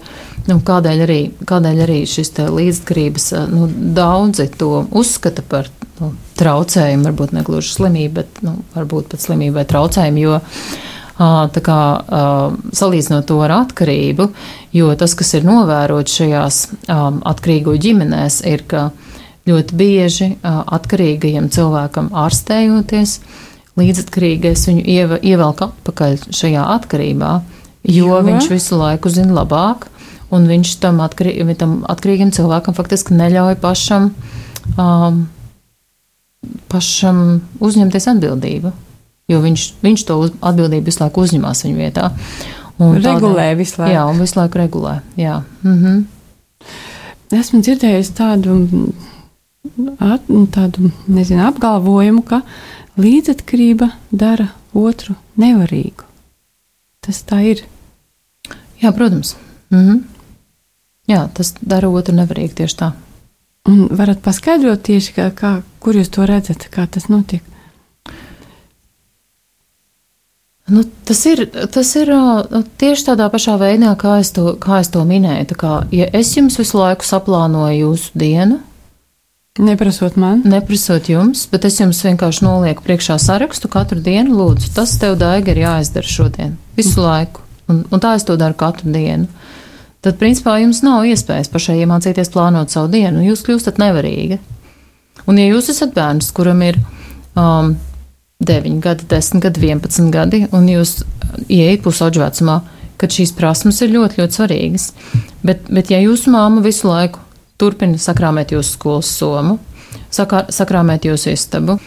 nu, 0.49 0.57
kādēļ 0.67 1.03
arī, 1.05 1.19
kādēļ 1.47 1.77
arī 1.85 2.01
šis 2.11 2.33
līdzkarības, 2.43 3.27
nu, 3.53 3.69
daudzi 3.95 4.49
to 4.59 4.81
uzskata 4.91 5.45
par 5.47 5.69
nu, 6.01 6.09
traucējumu, 6.41 7.05
varbūt 7.07 7.31
ne 7.37 7.43
gluži 7.47 7.71
slimību, 7.77 8.13
bet, 8.17 8.41
nu, 8.43 8.57
varbūt 8.75 9.13
pat 9.13 9.23
slimību 9.23 9.61
vai 9.61 9.63
traucējumu, 9.69 10.25
jo, 10.25 10.41
kā 11.63 11.79
salīdzinot 12.81 13.29
to 13.29 13.37
ar 13.45 13.53
atkarību, 13.61 14.27
jo 14.75 14.89
tas, 14.99 15.15
kas 15.15 15.31
ir 15.37 15.47
novērots 15.47 16.17
šajās 16.19 16.57
atkarīgo 17.31 17.77
ģimenēs, 17.79 18.41
ir, 18.51 18.65
ka 18.67 18.89
ļoti 19.47 19.79
bieži 19.79 20.27
atkarīgajam 20.43 21.47
cilvēkam 21.53 22.11
ārstējoties, 22.25 23.15
līdzatkarīgais 23.81 24.67
viņu 24.69 24.85
ievelk 25.21 25.65
atpakaļ 25.67 26.19
šajā 26.33 26.67
atkarībā, 26.77 27.33
jo, 27.83 28.05
jo 28.07 28.21
viņš 28.27 28.51
visu 28.53 28.79
laiku 28.79 29.11
zina 29.13 29.41
labāk, 29.41 29.89
un 30.31 30.47
viņš 30.47 30.77
tam, 30.83 31.01
atkarī, 31.03 31.35
tam 31.59 31.81
atkarīgam 31.91 32.31
cilvēkam 32.35 32.77
faktiski 32.77 33.17
neļauj 33.17 33.57
pašam, 33.63 34.13
um, 34.77 35.25
pašam 36.71 37.41
uzņemties 37.59 38.07
atbildību 38.13 38.71
jo 39.31 39.41
viņš, 39.43 39.67
viņš 39.83 40.05
to 40.07 40.17
uz, 40.25 40.33
atbildību 40.41 40.89
visu 40.89 41.03
laiku 41.03 41.25
uzņemās 41.25 41.63
viņa 41.65 41.77
vietā. 41.79 42.09
Un 42.81 42.97
regulē 42.97 43.51
tāda, 43.51 43.59
visu 43.59 43.81
laiku. 43.81 43.93
Jā, 43.93 44.03
un 44.09 44.21
visu 44.21 44.39
laiku 44.39 44.61
regulē. 44.61 44.97
Jā. 45.19 45.41
Mhm. 45.63 46.03
Esmu 47.31 47.61
dzirdējusi 47.63 48.11
tādu, 48.17 48.57
at, 50.03 50.25
tādu 50.51 50.91
nezinu, 51.07 51.45
apgalvojumu, 51.47 52.25
ka 52.27 52.41
līdzatkarība 52.99 53.91
dara 54.11 54.49
otru 54.73 55.15
nevarīgu. 55.39 56.07
Tas 57.01 57.23
tā 57.27 57.41
ir. 57.53 57.63
Jā, 58.81 58.91
protams. 58.95 59.35
Mhm. 59.71 60.03
Jā, 61.09 61.25
tas 61.33 61.53
dara 61.61 61.89
otru 61.89 62.15
nevarīgu 62.15 62.61
tieši 62.61 62.77
tā. 62.77 62.91
Un 63.69 63.87
varat 63.93 64.21
paskaidrot 64.25 64.81
tieši, 64.87 65.13
kā, 65.13 65.29
kā, 65.37 65.61
kur 65.79 65.97
jūs 65.97 66.09
to 66.13 66.25
redzat, 66.25 66.65
kā 66.73 66.87
tas 66.89 67.09
notiek? 67.11 67.43
Nu, 70.71 70.85
tas, 71.05 71.19
ir, 71.27 71.43
tas 71.73 71.89
ir 71.99 72.09
tieši 72.79 73.05
tādā 73.09 73.27
pašā 73.33 73.57
veidā, 73.59 73.91
kā 73.99 74.15
es 74.21 74.31
to, 74.31 74.53
kā 74.61 74.79
es 74.79 74.89
to 74.93 75.03
minēju. 75.05 75.57
Kā, 75.59 75.73
ja 75.91 76.07
es 76.15 76.31
jums 76.37 76.55
visu 76.61 76.79
laiku 76.79 77.05
saplānoju 77.05 77.81
jūsu 77.81 78.21
dienu, 78.21 78.61
Neprasot 79.61 80.15
man. 80.17 80.41
Neprasot 80.45 81.05
jums, 81.11 81.43
bet 81.51 81.67
es 81.69 81.75
jums 81.77 81.99
vienkārši 82.01 82.45
nolieku 82.47 82.81
priekšā 82.81 83.19
sarakstu 83.21 83.69
katru 83.69 84.01
dienu. 84.01 84.33
Lūdzu, 84.39 84.71
tas 84.73 84.95
tev 84.97 85.19
daiga 85.21 85.53
ir 85.53 85.61
jāizdara 85.61 86.09
šodien. 86.09 86.55
Visu 86.79 86.97
mm. 86.97 87.05
laiku. 87.05 87.45
Un, 87.69 87.83
un 87.93 88.01
tā 88.01 88.15
es 88.17 88.25
to 88.25 88.39
daru 88.41 88.57
katru 88.57 88.89
dienu. 88.89 89.29
Tad, 90.01 90.17
principā, 90.17 90.55
jums 90.63 90.81
nav 90.81 91.05
iespējas 91.05 91.51
pašai 91.53 91.77
iemācīties 91.83 92.33
plānot 92.33 92.73
savu 92.73 92.89
dienu. 92.89 93.21
Jūs 93.27 93.45
kļūstat 93.45 93.77
nevarīgi. 93.77 94.39
Un, 95.29 95.37
ja 95.37 95.45
jūs 95.51 95.69
esat 95.75 95.93
bērns, 95.93 96.31
kuram 96.33 96.65
ir 96.65 96.81
um, 97.37 97.75
9 98.41 98.81
gadi, 98.81 99.05
10 99.13 99.45
gadi, 99.45 99.67
11 99.69 100.09
gadi, 100.13 100.45
un 100.57 100.69
jūs 100.73 101.03
ieiet 101.45 101.85
pusauģu 101.85 102.23
vecumā, 102.23 102.63
kad 102.97 103.13
šīs 103.13 103.35
prasmes 103.37 103.77
ir 103.85 103.93
ļoti, 103.93 104.23
ļoti 104.23 104.39
svarīgas. 104.39 104.87
Bet, 105.45 105.69
bet 105.69 105.93
ja 105.93 106.01
jūsu 106.01 106.33
māma 106.33 106.65
visu 106.65 106.89
laiku 106.89 107.21
turpina 107.61 108.01
sakrāmēt 108.01 108.55
jūsu 108.55 108.75
skolas 108.75 109.11
somu, 109.15 109.57
sakrā, 110.13 110.47
sakrāmēt 110.51 111.07
jūsu 111.09 111.31
istabu, 111.35 111.77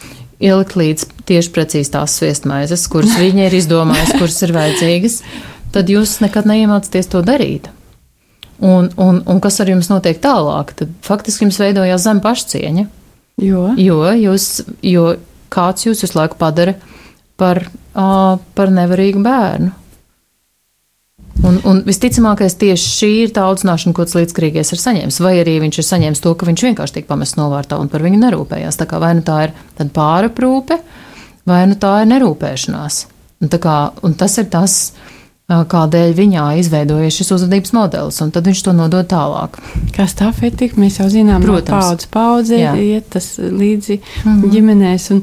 ielikt 0.42 0.76
līdz 0.78 1.06
tieši 1.28 1.52
precīzi 1.54 1.94
tās 1.94 2.18
sviestmaizes, 2.20 2.86
kuras 2.92 3.16
viņa 3.22 3.48
ir 3.48 3.58
izdomājusi, 3.60 4.18
kuras 4.20 4.42
ir 4.46 4.54
vajadzīgas, 4.56 5.20
tad 5.74 5.90
jūs 5.90 6.18
nekad 6.24 6.48
neiemācāties 6.50 7.10
to 7.12 7.24
darīt. 7.26 7.70
Un, 8.64 8.88
un, 9.02 9.18
un 9.26 9.40
kas 9.42 9.58
ar 9.60 9.70
jums 9.72 9.90
notiek 9.90 10.20
tālāk? 10.22 10.70
Tad 10.78 10.92
faktiski 11.04 11.44
jums 11.44 11.58
veidojās 11.58 12.04
zem 12.06 12.20
pašcieņa. 12.24 12.84
Jo, 13.42 13.72
jo, 13.80 13.98
jūs, 14.14 14.62
jo 14.86 15.08
kāds 15.52 15.88
jūs 15.88 16.04
visu 16.04 16.18
laiku 16.20 16.38
padara 16.38 16.76
par, 17.40 17.64
uh, 17.98 18.36
par 18.54 18.70
nevarīgu 18.74 19.22
bērnu. 19.24 19.72
Un, 21.42 21.56
un 21.66 21.80
visticamākais 21.84 22.54
tieši 22.60 22.90
šī 22.98 23.08
ir 23.24 23.32
tā 23.34 23.42
audzināšana, 23.50 23.94
ko 23.96 24.04
tas 24.06 24.14
līdzkrīgais 24.16 24.70
ir 24.70 24.80
saņēmis. 24.80 25.18
Vai 25.24 25.34
arī 25.40 25.56
viņš 25.64 25.80
ir 25.80 25.86
saņēmis 25.88 26.22
to, 26.22 26.34
ka 26.38 26.46
viņš 26.46 26.66
vienkārši 26.68 27.00
tiek 27.00 27.08
pamests 27.08 27.38
novārtā 27.40 27.80
un 27.82 27.90
par 27.92 28.04
viņu 28.06 28.20
nerūpējās. 28.22 28.78
Tā 28.80 28.86
kā 28.90 29.00
vai 29.02 29.16
nu 29.18 29.24
tā 29.26 29.40
ir 29.48 29.90
pāraprūpe, 29.96 30.78
vai 31.50 31.64
nu 31.70 31.80
tā 31.80 31.96
ir 32.04 32.12
nerūpēšanās. 32.14 33.00
Un, 33.42 33.50
kā, 33.50 33.78
un 34.06 34.14
tas 34.16 34.38
ir 34.40 34.46
tas, 34.52 34.78
uh, 34.94 35.13
kādēļ 35.44 36.14
viņā 36.16 36.42
izveidojies 36.62 37.18
šis 37.18 37.30
uzvedības 37.36 37.74
modelis, 37.76 38.20
un 38.24 38.30
tad 38.32 38.46
viņš 38.48 38.62
to 38.64 38.72
nodod 38.72 39.04
tālāk. 39.10 39.58
Kā 39.92 40.06
stafeti, 40.08 40.70
mēs 40.80 40.96
jau 41.02 41.08
zinām, 41.12 41.44
Protams. 41.44 41.68
no 41.68 41.74
paudzes 41.74 42.08
paudzē 42.08 42.60
iet 42.80 43.10
tas 43.12 43.26
līdzi 43.36 43.98
mm 43.98 44.30
-hmm. 44.30 44.54
ģimenēs, 44.54 45.10
un 45.12 45.22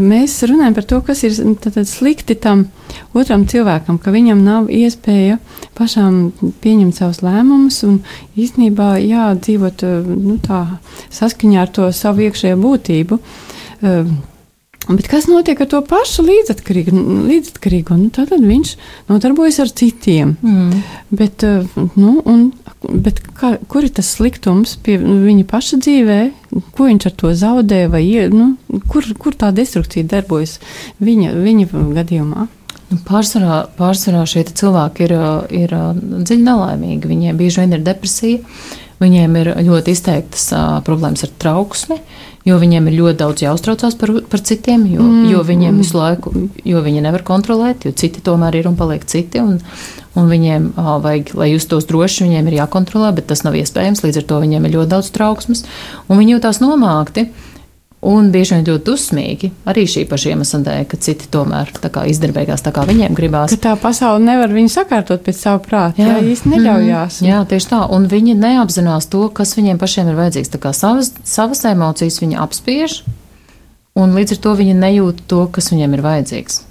mēs 0.00 0.38
runājam 0.48 0.74
par 0.74 0.84
to, 0.84 1.00
kas 1.00 1.22
ir 1.24 1.36
tātad 1.60 1.84
slikti 1.84 2.34
tam 2.34 2.70
otram 3.12 3.44
cilvēkam, 3.46 3.98
ka 3.98 4.10
viņam 4.10 4.40
nav 4.44 4.70
iespēja 4.70 5.38
pašām 5.76 6.32
pieņemt 6.62 6.96
savus 6.96 7.20
lēmumus 7.20 7.84
un 7.84 8.00
īstenībā 8.36 8.96
jādzīvot 8.96 9.84
nu, 10.08 10.38
tā 10.38 10.66
saskaņā 11.10 11.60
ar 11.60 11.68
to 11.68 11.92
savu 11.92 12.20
iekšējo 12.20 12.56
būtību. 12.56 13.18
Bet 14.88 15.08
kas 15.12 15.26
notiek 15.28 15.60
ar 15.60 15.68
to 15.68 15.80
pašu 15.84 16.24
līdzatkarīgo? 16.24 16.94
līdzatkarīgo? 17.28 17.96
Nu, 18.00 18.08
tad 18.14 18.32
viņš 18.32 18.72
nodarbojas 19.10 19.60
ar 19.62 19.72
citiem. 19.76 20.34
Mm. 20.40 20.80
Bet, 21.14 21.44
eh, 21.44 21.66
nu, 22.00 22.14
un, 22.24 22.46
bet 22.88 23.20
kā, 23.36 23.52
kur 23.68 23.84
ir 23.84 23.92
tas 23.94 24.08
sliktums 24.16 24.78
pie 24.82 24.96
viņa 24.98 25.44
paša 25.50 25.80
dzīvē? 25.84 26.20
Ko 26.74 26.88
viņš 26.88 27.06
ar 27.10 27.16
to 27.22 27.34
zaudē? 27.36 27.84
Vai, 27.92 28.02
nu, 28.32 28.54
kur, 28.88 29.04
kur 29.20 29.36
tā 29.36 29.52
destrukcija 29.54 30.08
darbojas 30.08 30.58
viņa, 30.98 31.36
viņa 31.36 31.84
gadījumā? 32.00 32.48
Nu, 32.90 32.98
pārsvarā, 33.06 33.66
pārsvarā 33.76 34.24
šie 34.26 34.48
cilvēki 34.48 35.06
ir, 35.06 35.14
ir 35.60 35.76
dziļi 36.24 36.46
nelaimīgi. 36.48 37.12
Viņiem 37.12 37.38
bieži 37.38 37.62
vien 37.62 37.76
ir 37.76 37.84
depresija, 37.86 38.40
viņiem 38.98 39.36
ir 39.44 39.52
ļoti 39.68 39.94
izteiktas 39.94 40.48
uh, 40.56 40.80
problēmas 40.84 41.22
ar 41.28 41.36
trauksmi. 41.38 42.00
Uh, 42.00 42.29
jo 42.48 42.58
viņiem 42.60 42.88
ir 42.88 42.98
ļoti 42.98 43.20
daudz 43.20 43.44
jāuztraucās 43.44 43.96
par, 44.00 44.12
par 44.32 44.42
citiem, 44.46 44.86
jo, 44.88 45.04
mm. 45.04 45.26
jo 45.32 45.42
viņiem 45.46 45.80
visu 45.82 45.98
laiku, 45.98 46.32
jo 46.64 46.82
viņi 46.84 47.04
nevar 47.04 47.24
kontrolēt, 47.26 47.84
jo 47.84 47.92
citi 47.92 48.22
tomēr 48.24 48.60
ir 48.60 48.70
un 48.70 48.78
paliek 48.80 49.04
citi. 49.08 49.42
Un, 49.42 49.58
un 50.18 50.30
viņiem 50.30 50.72
uh, 50.72 50.96
vajag, 51.04 51.34
lai 51.38 51.52
justos 51.52 51.86
droši, 51.88 52.24
viņiem 52.26 52.48
ir 52.50 52.58
jākontrolē, 52.62 53.12
bet 53.18 53.28
tas 53.30 53.44
nav 53.46 53.58
iespējams. 53.60 54.02
Līdz 54.06 54.22
ar 54.22 54.28
to 54.32 54.40
viņiem 54.42 54.66
ir 54.66 54.76
ļoti 54.78 54.92
daudz 54.94 55.12
trauksmes, 55.14 55.64
un 56.08 56.20
viņi 56.20 56.36
jūtās 56.36 56.62
nomākti. 56.64 57.28
Un 58.00 58.30
bieži 58.32 58.54
vien 58.54 58.62
ļoti 58.64 58.84
dusmīgi 58.86 59.50
arī 59.68 59.82
šī 59.84 60.06
paša 60.08 60.30
iemesla 60.32 60.60
dēļ, 60.64 60.84
ka 60.88 60.98
citi 61.04 61.26
tomēr 61.28 61.68
izdara 62.08 62.32
beigās 62.32 62.64
tā, 62.64 62.72
kā 62.72 62.86
viņiem 62.88 63.16
gribās. 63.16 63.52
Ka 63.52 63.60
tā 63.66 63.74
pasaule 63.76 64.22
nevar 64.24 64.48
viņu 64.54 64.72
sakārtot 64.72 65.20
pēc 65.26 65.36
savu 65.36 65.60
prātu. 65.66 66.00
Jā, 66.00 66.14
jā 66.16 66.32
īsti 66.32 66.52
neļaujās. 66.54 67.20
Mm, 67.20 67.28
jā, 67.28 67.42
tieši 67.52 67.68
tā. 67.74 67.82
Un 67.92 68.08
viņi 68.08 68.38
neapzinās 68.40 69.10
to, 69.12 69.26
kas 69.36 69.52
viņiem 69.58 69.82
pašiem 69.82 70.08
ir 70.08 70.16
vajadzīgs. 70.16 70.52
Tā 70.54 70.62
kā 70.62 70.72
savas, 70.76 71.12
savas 71.28 71.60
emocijas 71.68 72.22
viņi 72.24 72.40
apspiež, 72.40 72.96
un 74.00 74.16
līdz 74.16 74.38
ar 74.38 74.42
to 74.48 74.56
viņi 74.62 74.80
nejūt 74.80 75.22
to, 75.28 75.44
kas 75.52 75.68
viņiem 75.74 75.98
ir 75.98 76.06
vajadzīgs. 76.08 76.62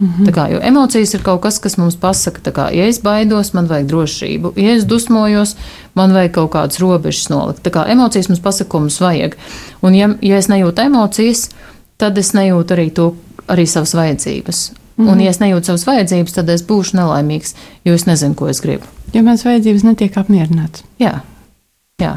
Tā 0.00 0.32
kā, 0.32 0.46
jo 0.48 0.60
emocijas 0.64 1.12
ir 1.12 1.20
kaut 1.20 1.42
kas, 1.44 1.58
kas 1.60 1.76
mums 1.76 1.96
pasaka, 2.00 2.40
kā, 2.56 2.68
ja 2.72 2.86
es 2.88 3.02
baidos, 3.04 3.52
man 3.52 3.66
vajag 3.68 3.88
drošību, 3.90 4.54
ja 4.56 4.72
es 4.72 4.86
dusmojos, 4.88 5.56
man 5.98 6.14
vajag 6.16 6.32
kaut 6.38 6.52
kādas 6.54 6.80
robežas 6.80 7.28
nolikt. 7.28 7.68
Kā 7.68 7.84
emocijas 7.92 8.30
mums 8.30 8.40
pasaka, 8.40 8.70
ko 8.72 8.80
mums 8.86 8.96
vajag. 9.00 9.36
Un, 9.84 9.98
ja, 9.98 10.08
ja 10.24 10.38
es 10.40 10.48
nejūtu 10.48 10.86
emocijas, 10.86 11.50
tad 12.00 12.16
es 12.16 12.32
nejūtu 12.32 12.78
arī 12.78 12.88
to, 12.96 13.10
arī 13.52 13.66
savas 13.68 13.92
vajadzības. 13.94 14.62
Mm 14.72 15.04
-hmm. 15.04 15.12
Un, 15.12 15.20
ja 15.20 15.30
es 15.30 15.40
nejūtu 15.40 15.64
savas 15.64 15.86
vajadzības, 15.86 16.32
tad 16.32 16.48
es 16.48 16.64
būšu 16.64 16.96
nelaimīgs, 16.96 17.54
jo 17.84 17.94
es 17.94 18.06
nezinu, 18.06 18.34
ko 18.34 18.48
es 18.48 18.60
gribu. 18.60 18.84
Jo 19.12 19.22
manas 19.22 19.44
vajadzības 19.44 19.82
netiek 19.82 20.16
apmierinātas. 20.16 20.84
Jā, 20.98 21.20
jā. 22.02 22.16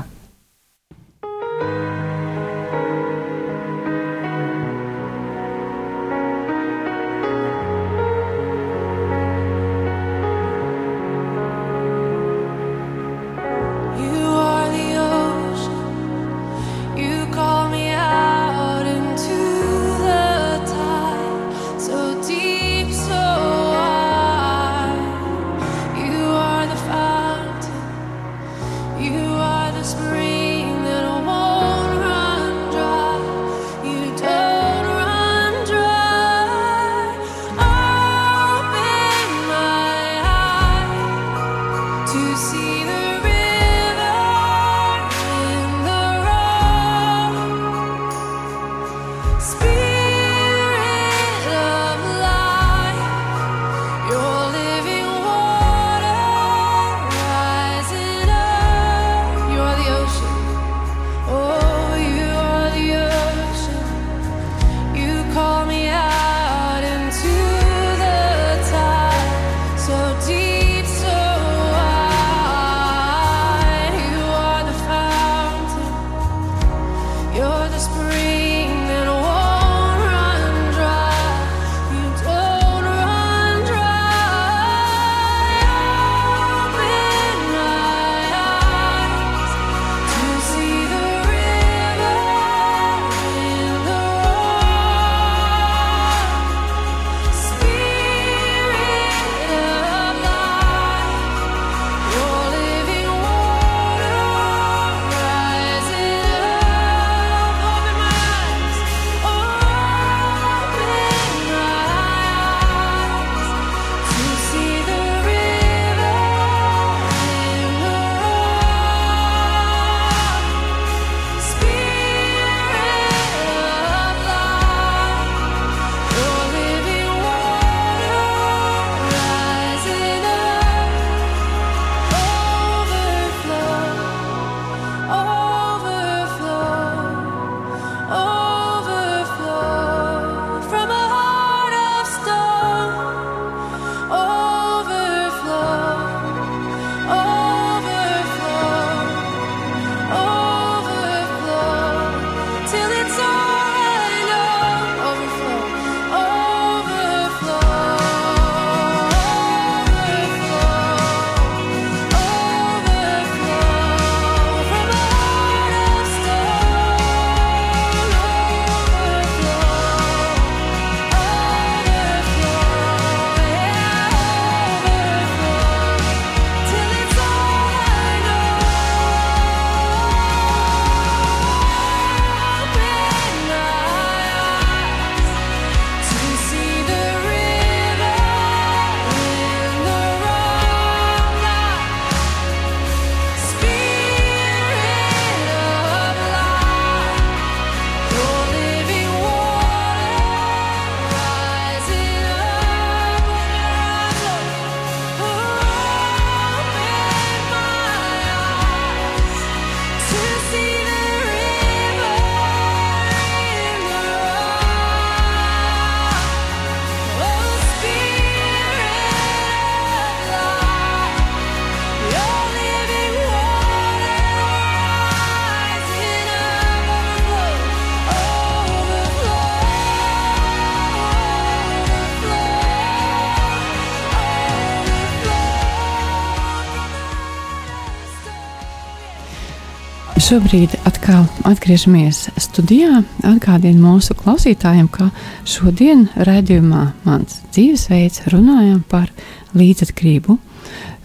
Šobrīd 240.23 240.71
atkal 240.87 241.25
atgriežamies 241.43 242.29
studijā. 242.39 243.01
Atgādinu 243.27 243.81
mūsu 243.83 244.15
klausītājiem, 244.15 244.87
ka 244.87 245.09
šodien 245.43 246.05
raidījumā 246.15 246.83
mans 247.03 247.41
dzīvesveids 247.51 248.23
runājam 248.31 248.79
par 248.87 249.11
līdzatkarību, 249.51 250.37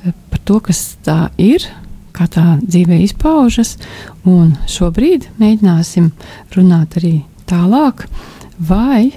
par 0.06 0.44
to, 0.46 0.60
kas 0.68 0.84
tā 1.02 1.18
ir, 1.34 1.66
kā 2.14 2.28
tā 2.30 2.60
dzīvē 2.62 3.00
izpaužas, 3.08 3.74
un 4.22 4.54
šobrīd 4.70 5.26
mēģināsim 5.42 6.12
runāt 6.54 7.00
arī 7.02 7.16
tālāk, 7.50 8.06
vai 8.70 9.08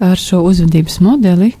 ar 0.00 0.16
šo 0.16 0.40
uzvedības 0.48 1.02
modeli 1.04 1.52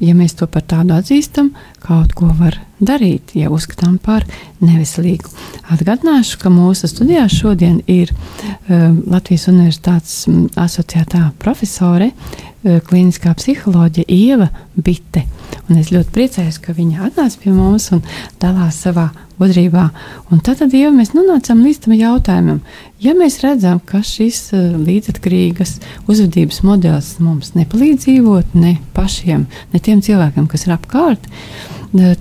ja 0.00 0.14
mēs 0.16 0.36
to 0.36 0.48
par 0.50 0.64
tādu 0.68 0.96
atzīstam, 0.96 1.52
kaut 1.84 2.12
ko 2.16 2.28
var 2.36 2.58
darīt, 2.80 3.32
ja 3.36 3.50
uzskatām 3.52 3.96
par 4.02 4.26
neveselīgu. 4.60 5.30
Atgādināšu, 5.72 6.40
ka 6.42 6.52
mūsu 6.52 6.88
studijā 6.90 7.26
šodien 7.32 7.80
ir 7.90 8.12
uh, 8.12 8.92
Latvijas 9.08 9.48
Universitātes 9.52 10.24
asociētā 10.60 11.30
profesore, 11.40 12.10
uh, 12.12 12.80
klīniskā 12.86 13.34
psiholoģija 13.38 14.08
Ieva 14.12 14.50
Bitte. 14.76 15.24
Un 15.70 15.78
es 15.80 15.92
ļoti 15.94 16.12
priecājos, 16.12 16.58
ka 16.62 16.74
viņa 16.76 17.06
atnāca 17.08 17.40
pie 17.42 17.52
mums 17.54 17.88
un 17.94 18.02
dalās 18.42 18.82
savā 18.84 19.08
gudrībā. 19.40 19.86
Un 20.32 20.42
tad, 20.44 20.60
tad 20.60 20.74
jau 20.76 20.90
mēs 20.94 21.14
nonācām 21.16 21.62
līdz 21.64 21.80
tam 21.84 21.96
jautājumam, 21.96 22.60
ja 23.02 23.14
mēs 23.16 23.40
redzam, 23.44 23.80
ka 23.84 24.02
šis 24.04 24.50
uh, 24.56 24.74
līdzatkarīgas 24.76 25.78
uzvedības 26.08 26.60
modelis 26.66 27.16
mums 27.24 27.54
nepalīdz 27.56 28.04
dzīvot 28.04 28.60
ne 28.60 28.76
pašiem, 28.96 29.48
ne 29.72 29.80
tiem 29.80 30.04
cilvēkiem, 30.04 30.48
kas 30.52 30.68
ir 30.68 30.76
apkārt, 30.76 31.24
uh, 31.24 31.72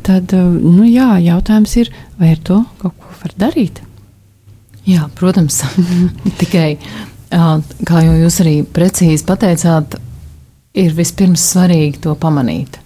tad, 0.05 0.33
uh, 0.35 0.45
nu 0.61 0.85
jā, 0.87 1.15
jautājums 1.23 1.75
ir, 1.81 1.91
vai 2.19 2.33
ar 2.35 2.41
to 2.45 2.61
kaut 2.81 2.95
ko 2.99 3.19
var 3.23 3.35
darīt? 3.47 3.81
Jā, 4.85 5.07
protams, 5.17 5.63
tikai, 6.41 6.77
kā 7.31 8.01
jau 8.05 8.17
jūs 8.21 8.41
arī 8.43 8.59
precīzi 8.63 9.25
pateicāt, 9.25 9.97
ir 10.77 10.93
vispirms 10.93 11.43
svarīgi 11.53 12.03
to 12.05 12.13
pamanīt. 12.19 12.77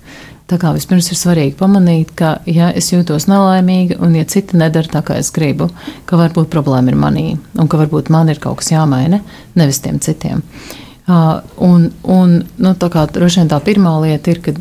Tā 0.49 0.57
kā 0.57 0.71
vispirms 0.73 1.11
ir 1.11 1.17
svarīgi 1.19 1.53
pamanīt, 1.59 2.15
ka, 2.17 2.39
ja 2.49 2.71
es 2.73 2.87
jūtos 2.89 3.27
nelaimīga 3.29 3.99
un 4.01 4.15
ja 4.17 4.25
citi 4.25 4.57
nedara 4.57 4.89
tā, 4.89 5.03
kā 5.05 5.19
es 5.21 5.29
gribu, 5.35 5.67
ka 6.09 6.17
varbūt 6.17 6.49
problēma 6.49 6.89
ir 6.89 6.97
manī 6.97 7.25
un 7.59 7.69
ka 7.69 7.77
varbūt 7.77 8.09
man 8.13 8.31
ir 8.33 8.41
kaut 8.41 8.63
kas 8.63 8.71
jāmaina, 8.73 9.21
nevis 9.59 9.81
tiem 9.83 9.99
citiem. 10.01 10.41
Uh, 11.09 11.41
un, 11.65 11.89
un 12.05 12.33
nu, 12.41 12.73
tā 12.77 12.89
kā 12.93 13.05
tā 13.09 13.59
pirmā 13.65 13.93
lieta 14.01 14.33
ir, 14.33 14.41
ka 14.45 14.53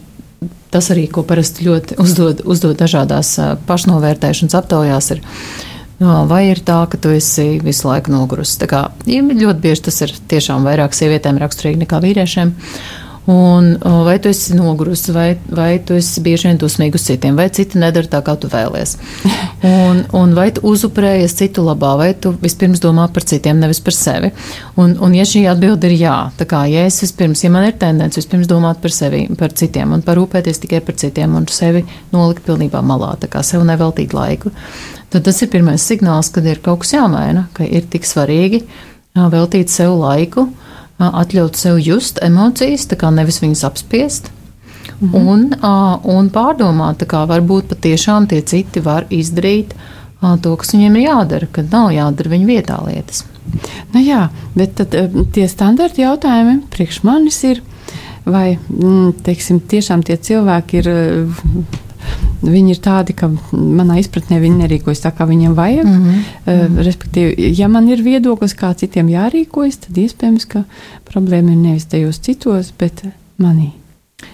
tas 0.74 0.90
arī, 0.94 1.06
ko 1.10 1.24
parasti 1.26 1.66
ļoti 1.66 1.98
uzdod, 2.02 2.44
uzdod 2.46 2.78
dažādās 2.78 3.34
pašnovērtēšanas 3.68 4.56
aptaujās, 4.58 5.10
ir, 5.16 5.22
vai 5.98 6.44
ir 6.50 6.62
tā, 6.62 6.82
ka 6.90 7.00
tu 7.00 7.10
esi 7.16 7.58
visu 7.64 7.88
laiku 7.88 8.14
nogurusi. 8.14 8.60
Tā 8.62 8.70
kā 8.70 8.84
ja 9.08 9.24
ļoti 9.24 9.64
bieži 9.64 9.88
tas 9.88 10.00
ir 10.06 10.14
tiešām 10.30 10.68
vairāk 10.68 10.96
sievietēm 10.96 11.40
raksturīgi 11.42 11.86
nekā 11.86 12.02
vīriešiem. 12.04 12.54
Uh, 12.54 13.07
Un, 13.28 13.74
vai 14.04 14.16
tu 14.18 14.30
esi 14.32 14.54
nogurusi, 14.56 15.12
vai, 15.12 15.36
vai 15.52 15.78
tu 15.84 15.92
esi 15.92 16.22
bieži 16.24 16.46
vien 16.48 16.56
dusmīga 16.56 16.96
uz 16.96 17.02
citiem, 17.04 17.36
vai 17.36 17.50
citi 17.52 17.76
nedara 17.76 18.08
tā, 18.08 18.22
kā 18.24 18.32
tu 18.40 18.48
vēlies. 18.48 18.94
Un, 19.68 20.04
un 20.14 20.32
vai 20.36 20.52
tu 20.54 20.62
uzupurējies 20.70 21.32
citu 21.34 21.64
labā, 21.66 21.90
vai 21.98 22.12
tu 22.14 22.30
vispirms 22.38 22.78
domā 22.78 23.08
par 23.10 23.24
citiem, 23.26 23.58
nevis 23.58 23.80
par 23.82 23.96
sevi. 23.96 24.28
Un, 24.78 24.92
un 25.02 25.16
ja 25.16 25.24
šī 25.26 25.42
atbilde 25.50 25.90
ir 25.90 25.96
jā, 25.98 26.14
tā 26.38 26.46
kā 26.46 26.60
ja 26.70 26.84
es 26.86 27.00
vispirms, 27.02 27.42
ja 27.42 27.50
man 27.50 27.66
ir 27.66 27.74
tendence 27.80 28.20
vispirms 28.20 28.46
domāt 28.46 28.78
par 28.84 28.94
sevi, 28.94 29.24
par 29.40 29.50
citiem 29.58 29.96
un 29.96 30.04
parūpēties 30.06 30.62
tikai 30.62 30.78
par 30.86 30.94
citiem 31.02 31.34
un 31.34 31.48
sevi 31.50 31.82
nolikt 32.14 32.46
pilnībā 32.46 32.84
malā, 32.86 33.16
tā 33.18 33.26
kā 33.32 33.42
sev 33.42 33.66
neveltīt 33.66 34.14
laiku, 34.14 34.54
tad 35.10 35.26
tas 35.26 35.42
ir 35.42 35.50
pirmais 35.50 35.82
signāls, 35.90 36.30
kad 36.30 36.46
ir 36.46 36.62
kaut 36.62 36.84
kas 36.84 36.94
jāmaina, 36.94 37.48
ka 37.58 37.66
ir 37.66 37.90
tik 37.90 38.06
svarīgi 38.06 38.62
veltīt 39.18 39.74
sev 39.74 39.98
laiku 39.98 40.46
atļaut 40.98 41.56
sev 41.58 41.78
just 41.82 42.18
emocijas, 42.24 42.88
tā 42.90 42.98
kā 42.98 43.10
nevis 43.14 43.40
viņas 43.42 43.64
apspiest. 43.68 44.32
Mhm. 44.98 45.14
Un, 45.14 45.44
un 46.10 46.30
pārdomāt, 46.34 47.04
kā 47.06 47.22
varbūt 47.28 47.70
patiešām 47.70 48.26
tie 48.30 48.42
citi 48.42 48.82
var 48.82 49.06
izdarīt 49.14 49.76
to, 50.42 50.54
kas 50.58 50.74
viņiem 50.74 50.96
ir 50.98 51.04
jādara, 51.06 51.48
kad 51.52 51.70
nav 51.70 51.92
jādara 51.94 52.32
viņu 52.32 52.48
vietā 52.48 52.78
lietas. 52.82 53.24
Nu 53.94 54.02
jā, 54.02 54.26
bet 54.56 54.74
tad, 54.80 54.96
tie 55.34 55.46
standarta 55.48 56.02
jautājumi 56.02 56.58
priekš 56.72 57.02
manis 57.06 57.38
ir, 57.46 57.62
vai 58.26 58.58
mm, 58.58 59.20
teiksim, 59.24 59.60
tiešām 59.70 60.02
tie 60.04 60.18
cilvēki 60.20 60.82
ir 60.82 60.90
Viņi 62.42 62.70
ir 62.70 62.78
tādi, 62.82 63.14
ka 63.18 63.30
manā 63.52 63.98
izpratnē 63.98 64.38
viņi 64.42 64.62
nerīkojas 64.62 65.02
tā, 65.02 65.10
kā 65.14 65.26
viņiem 65.26 65.56
vajag. 65.58 65.86
Mm 65.86 66.04
-hmm. 66.04 66.20
uh, 66.46 66.84
respektīvi, 66.86 67.50
ja 67.58 67.68
man 67.68 67.88
ir 67.88 68.02
viedoklis, 68.02 68.54
kā 68.54 68.74
citiem 68.74 69.08
jārīkojas, 69.08 69.80
tad 69.86 69.98
iespējams, 69.98 70.46
ka 70.46 70.64
problēma 71.10 71.50
ir 71.50 71.56
nevis 71.56 71.86
tajos 71.86 72.18
citos, 72.18 72.72
bet 72.78 73.02
manī. 73.38 73.72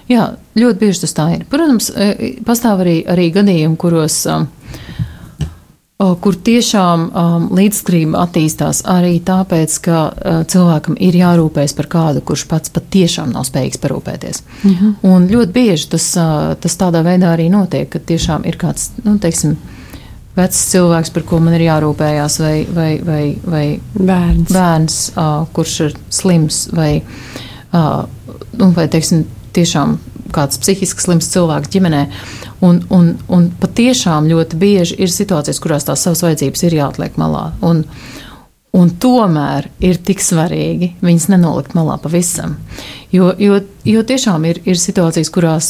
Jā, 0.08 0.34
ļoti 0.56 0.78
bieži 0.78 1.00
tas 1.00 1.14
tā 1.16 1.26
ir. 1.34 1.44
Protams, 1.50 1.90
e, 1.90 2.36
pastāv 2.44 2.80
arī, 2.80 3.04
arī 3.08 3.30
gadījumi, 3.32 3.76
kuros. 3.76 4.26
Uh, 4.26 4.46
kur 5.98 6.34
tiešām 6.34 7.04
um, 7.06 7.44
līdzskrība 7.54 8.18
attīstās 8.24 8.80
arī 8.90 9.20
tāpēc, 9.22 9.76
ka 9.84 9.98
uh, 10.10 10.40
cilvēkam 10.50 10.96
ir 10.98 11.14
jārūpējas 11.20 11.74
par 11.78 11.88
kādu, 11.92 12.22
kurš 12.26 12.46
pats 12.50 12.72
patiešām 12.74 13.30
nav 13.30 13.46
spējīgs 13.46 13.78
parūpēties. 13.82 14.42
Mhm. 14.64 14.96
Un 15.06 15.28
ļoti 15.30 15.54
bieži 15.54 15.92
tas, 15.94 16.08
uh, 16.18 16.56
tas 16.58 16.76
tādā 16.80 17.04
veidā 17.06 17.30
arī 17.36 17.46
notiek, 17.52 17.86
ka 17.92 18.02
tiešām 18.02 18.46
ir 18.50 18.58
kāds, 18.58 18.90
nu, 19.04 19.14
teiksim, 19.22 19.54
vecs 20.34 20.64
cilvēks, 20.72 21.14
par 21.14 21.26
ko 21.30 21.38
man 21.44 21.54
ir 21.54 21.68
jārūpējās, 21.68 22.40
vai, 22.42 22.56
vai, 22.74 22.90
vai, 23.06 23.22
vai 23.46 23.64
bērns, 23.94 24.50
bērns 24.50 24.98
uh, 25.14 25.46
kurš 25.54 25.76
ir 25.86 25.96
slims, 26.10 26.64
vai, 26.74 26.90
uh, 27.70 28.02
nu, 28.58 28.72
vai 28.74 28.88
teiksim, 28.90 29.22
tiešām 29.54 29.94
kāds 30.34 30.60
psihiski 30.62 31.04
slims 31.04 31.28
cilvēks 31.32 31.72
ģimenē. 31.74 32.02
Un, 32.64 32.82
un, 32.94 33.14
un 33.28 33.48
patiešām 33.60 34.28
ļoti 34.30 34.60
bieži 34.60 34.98
ir 35.04 35.12
situācijas, 35.12 35.60
kurās 35.60 35.88
tās 35.88 36.04
savas 36.06 36.24
vajadzības 36.24 36.64
ir 36.68 36.78
jāatliek 36.80 37.18
malā. 37.20 37.50
Un, 37.64 37.84
Un 38.74 38.90
tomēr 38.98 39.68
ir 39.86 40.00
tik 40.02 40.18
svarīgi 40.18 40.96
viņas 41.04 41.28
nenolikt 41.30 41.76
malā 41.78 41.94
pavisam. 42.02 42.56
Jo, 43.14 43.28
jo, 43.38 43.60
jo 43.86 44.00
tiešām 44.02 44.48
ir, 44.50 44.58
ir 44.66 44.80
situācijas, 44.82 45.30
kurās, 45.30 45.68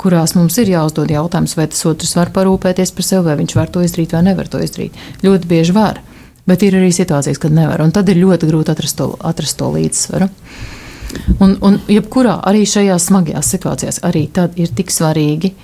kurās 0.00 0.34
mums 0.36 0.58
ir 0.60 0.68
jāuzdod 0.74 1.08
jautājums, 1.14 1.56
vai 1.56 1.70
tas 1.72 1.80
otrs 1.88 2.12
var 2.18 2.28
parūpēties 2.36 2.92
par 2.92 3.06
sevi, 3.06 3.24
vai 3.24 3.38
viņš 3.40 3.54
var 3.56 3.72
to 3.72 3.84
izdarīt 3.86 4.12
vai 4.12 4.20
nevar 4.28 4.52
to 4.52 4.60
izdarīt. 4.60 5.00
Ļoti 5.24 5.48
bieži 5.48 5.76
var, 5.76 6.02
bet 6.44 6.66
ir 6.66 6.76
arī 6.76 6.92
situācijas, 6.92 7.40
kad 7.40 7.56
nevar. 7.56 7.80
Un 7.80 7.96
tad 7.96 8.12
ir 8.12 8.20
ļoti 8.20 8.52
grūti 8.52 8.74
atrast 8.74 9.00
to, 9.00 9.14
atrast 9.32 9.56
to 9.56 9.72
līdzsvaru. 9.78 10.28
Un, 11.40 11.56
un 11.64 11.78
jebkurā 11.90 12.36
arī 12.50 12.64
šajās 12.68 13.08
smagajās 13.10 13.52
situācijās 13.54 14.00
arī 14.06 14.26
tad 14.32 14.58
ir 14.60 14.72
tik 14.76 14.92
svarīgi 14.92 15.54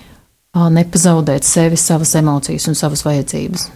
nepazaudēt 0.56 1.44
sevi, 1.44 1.76
savas 1.76 2.14
emocijas 2.16 2.68
un 2.70 2.78
savas 2.78 3.04
vajadzības. 3.04 3.68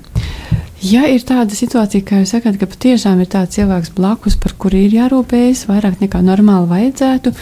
Ja 0.81 1.03
ir 1.13 1.21
tāda 1.29 1.53
situācija, 1.53 2.05
kā 2.09 2.23
jūs 2.23 2.31
sakat, 2.33 2.57
ka 2.57 2.65
patiešām 2.71 3.19
ir 3.21 3.29
tāds 3.29 3.59
cilvēks 3.59 3.93
blakus, 3.93 4.39
par 4.41 4.55
kuru 4.57 4.79
ir 4.81 4.95
jārūpējas 4.97 5.67
vairāk 5.69 6.01
nekā 6.01 6.23
normāli 6.25 6.71
vajadzētu, 6.71 7.33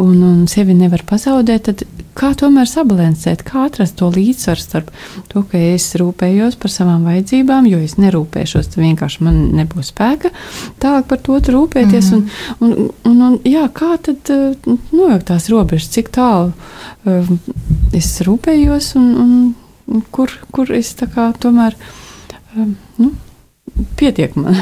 un, 0.00 0.14
un 0.24 0.38
sevi 0.48 0.72
nevar 0.78 1.04
pazaudēt, 1.08 1.68
tad 1.68 1.84
kā 2.16 2.30
tomēr 2.38 2.68
sabalansēt, 2.70 3.42
kā 3.44 3.66
atrast 3.66 3.98
to 4.00 4.08
līdzsvaru 4.14 4.62
starp 4.62 4.88
to, 5.28 5.42
ka 5.50 5.60
es 5.74 5.90
rūpējos 6.00 6.56
par 6.62 6.72
savām 6.72 7.04
vajadzībām, 7.04 7.68
jo 7.68 7.82
es 7.84 7.98
nerūpēšos, 8.00 8.70
tad 8.72 8.80
vienkārši 8.80 9.26
man 9.28 9.42
nebūs 9.58 9.92
spēka 9.92 10.32
tālāk 10.80 11.10
par 11.10 11.20
to 11.20 11.36
rūpēties. 11.52 12.10
Mm 12.12 12.22
-hmm. 12.22 12.56
un, 12.60 12.72
un, 12.72 12.90
un, 13.04 13.22
un, 13.28 13.38
jā, 13.44 13.68
kā 13.68 13.98
tad 14.00 14.32
uh, 14.32 14.78
nojaukt 14.92 15.28
tās 15.28 15.50
robežas, 15.52 15.92
cik 15.92 16.08
tālu 16.16 16.52
uh, 17.04 17.28
es 17.92 18.20
rūpējos 18.24 18.96
un, 18.96 19.14
un, 19.20 19.54
un 19.86 20.02
kur, 20.10 20.32
kur 20.50 20.72
es 20.72 20.96
tā 20.96 21.12
kā 21.12 21.32
tomēr 21.38 21.76
um, 22.56 22.76
nu, 22.98 23.12
pietiek 23.96 24.36
man 24.36 24.56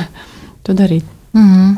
to 0.63 0.73
darīt. 0.73 1.05
Mm 1.33 1.51
-hmm. 1.55 1.77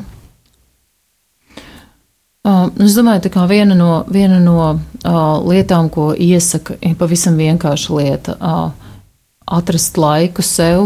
Uh, 2.46 2.68
es 2.84 2.94
domāju, 2.94 3.30
ka 3.34 3.46
viena 3.50 3.74
no, 3.74 4.04
viena 4.06 4.38
no 4.38 4.58
uh, 4.70 5.48
lietām, 5.50 5.88
ko 5.90 6.12
iesaka, 6.14 6.76
ir 6.80 6.94
pavisam 6.94 7.34
vienkārša 7.36 7.96
lieta 7.96 8.36
uh,- 8.40 8.70
atrast 9.58 9.96
laiku 9.96 10.42
sev, 10.42 10.84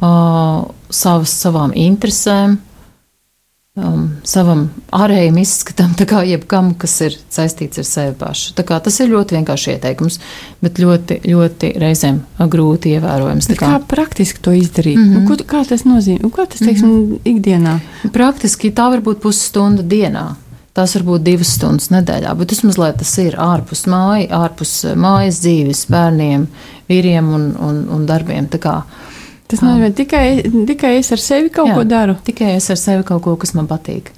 uh, 0.00 0.64
savas, 0.90 1.32
savām 1.44 1.72
interesēm, 1.72 2.58
um, 3.78 4.08
savam 4.28 4.66
ārējam 4.92 5.38
izskatam, 5.40 5.94
kā 6.08 6.22
jebkam, 6.28 6.72
kas 6.78 6.98
ir 7.06 7.16
saistīts 7.32 7.80
ar 7.80 7.88
sevi 7.88 8.14
pašu. 8.20 8.52
Kā 8.68 8.78
tas 8.84 8.98
ir 9.00 9.12
ļoti 9.12 9.38
vienkārši 9.38 9.74
ieteikums, 9.76 10.18
bet 10.64 10.80
ļoti, 10.82 11.22
ļoti 11.32 11.72
reizēm 11.80 12.20
grūti 12.52 12.96
ievērojams. 12.98 13.48
Kā, 13.54 13.60
kā 13.64 13.80
praktiski 13.88 14.44
to 14.44 14.54
izdarīt? 14.56 14.98
Mm 14.98 15.08
-hmm. 15.08 15.20
nu, 15.22 15.28
ko, 15.28 15.56
kā 15.56 15.64
tas 15.68 15.86
nozīmē? 15.88 16.30
Ko 16.30 16.46
tas, 16.46 16.60
teiksim, 16.60 16.88
mm 16.88 17.10
-hmm. 17.10 17.18
ikdienā? 17.24 17.78
Praktiski 18.12 18.70
tā 18.70 18.90
var 18.90 19.00
būt 19.00 19.20
pusstunda 19.20 19.82
dienā. 19.82 20.34
Tās 20.72 20.94
var 20.94 21.02
būt 21.04 21.22
divas 21.22 21.48
stundas 21.52 21.90
nedēļā, 21.90 22.34
bet 22.34 22.50
vismaz 22.50 22.76
tas 22.76 23.18
ir 23.18 23.34
ārpus 23.36 23.86
mājas, 23.86 24.30
ārpus 24.30 24.84
mājas 24.96 25.40
dzīves, 25.40 25.86
bērniem, 25.88 26.46
vīriem 26.88 27.34
un, 27.34 27.56
un, 27.60 27.88
un 27.88 28.06
darbiem. 28.06 28.46
Tā 28.48 28.58
kā, 28.58 28.82
Tas 29.52 29.60
nozīmē, 29.60 29.92
tikai, 29.92 30.26
tikai 30.70 30.94
es 30.96 31.12
ar 31.12 31.20
sevi 31.20 31.50
kaut 31.52 31.68
Jā, 31.68 31.76
ko 31.76 31.84
daru. 31.84 32.16
Tikai 32.24 32.54
es 32.56 32.70
ar 32.72 32.78
sevi 32.80 33.04
kaut 33.04 33.20
ko, 33.26 33.34
kas 33.40 33.52
man 33.52 33.66
patīk. 33.68 34.08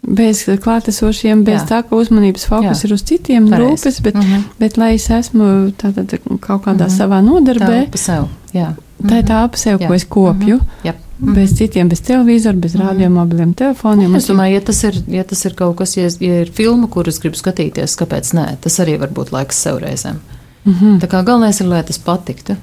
Bez 0.00 0.46
klātesošiem, 0.48 1.42
bez 1.44 1.58
Jā. 1.58 1.66
tā, 1.68 1.80
ka 1.84 1.98
uzmanības 2.00 2.46
fokus 2.48 2.80
Jā. 2.80 2.88
ir 2.88 2.94
uz 2.96 3.02
citiem, 3.04 3.50
Pareiz. 3.50 3.66
rūpes, 3.66 3.98
bet, 4.06 4.16
mhm. 4.16 4.30
-huh. 4.32 4.56
bet 4.62 4.78
lai 4.80 4.94
es 4.94 5.10
esmu 5.12 5.72
tātad 5.76 6.16
kaut 6.40 6.64
kādā 6.64 6.86
mhm. 6.86 6.88
-huh. 6.88 6.96
savā 6.96 7.20
nodarbē. 7.20 7.90
Tā, 7.90 7.98
sev. 7.98 8.28
Jā. 8.54 8.72
Tā 9.04 9.18
ir 9.20 9.24
tā 9.28 9.44
ap 9.44 9.56
sev, 9.56 9.80
Jā. 9.80 9.88
ko 9.88 9.94
es 9.94 10.04
kopju. 10.04 10.56
Uh 10.56 10.62
-huh. 10.62 10.88
Jā. 10.88 10.94
Bez 11.18 11.52
citiem, 11.56 11.88
bez 11.88 12.00
televizora, 12.00 12.56
bez 12.56 12.74
mm. 12.74 12.80
radiomobiliem 12.80 13.54
telefoniem. 13.54 14.14
Es 14.14 14.26
domāju, 14.26 14.54
ja 14.54 14.60
tas, 14.60 14.84
ir, 14.84 14.94
ja 15.08 15.24
tas 15.24 15.44
ir 15.44 15.54
kaut 15.54 15.76
kas, 15.76 15.96
ja, 15.96 16.08
ja 16.20 16.40
ir 16.40 16.50
filma, 16.50 16.86
kuras 16.86 17.18
gribu 17.20 17.36
skatīties, 17.36 17.96
kāpēc 17.96 18.32
nē, 18.34 18.56
tas 18.60 18.80
arī 18.80 18.98
var 18.98 19.08
būt 19.08 19.32
laiks 19.32 19.56
sev 19.56 19.78
reizēm. 19.78 20.16
Mm 20.64 20.72
-hmm. 20.72 21.00
Tā 21.00 21.06
kā 21.06 21.24
galvenais 21.24 21.60
ir, 21.60 21.66
lai 21.66 21.82
tas 21.82 21.98
patiktu. 21.98 22.56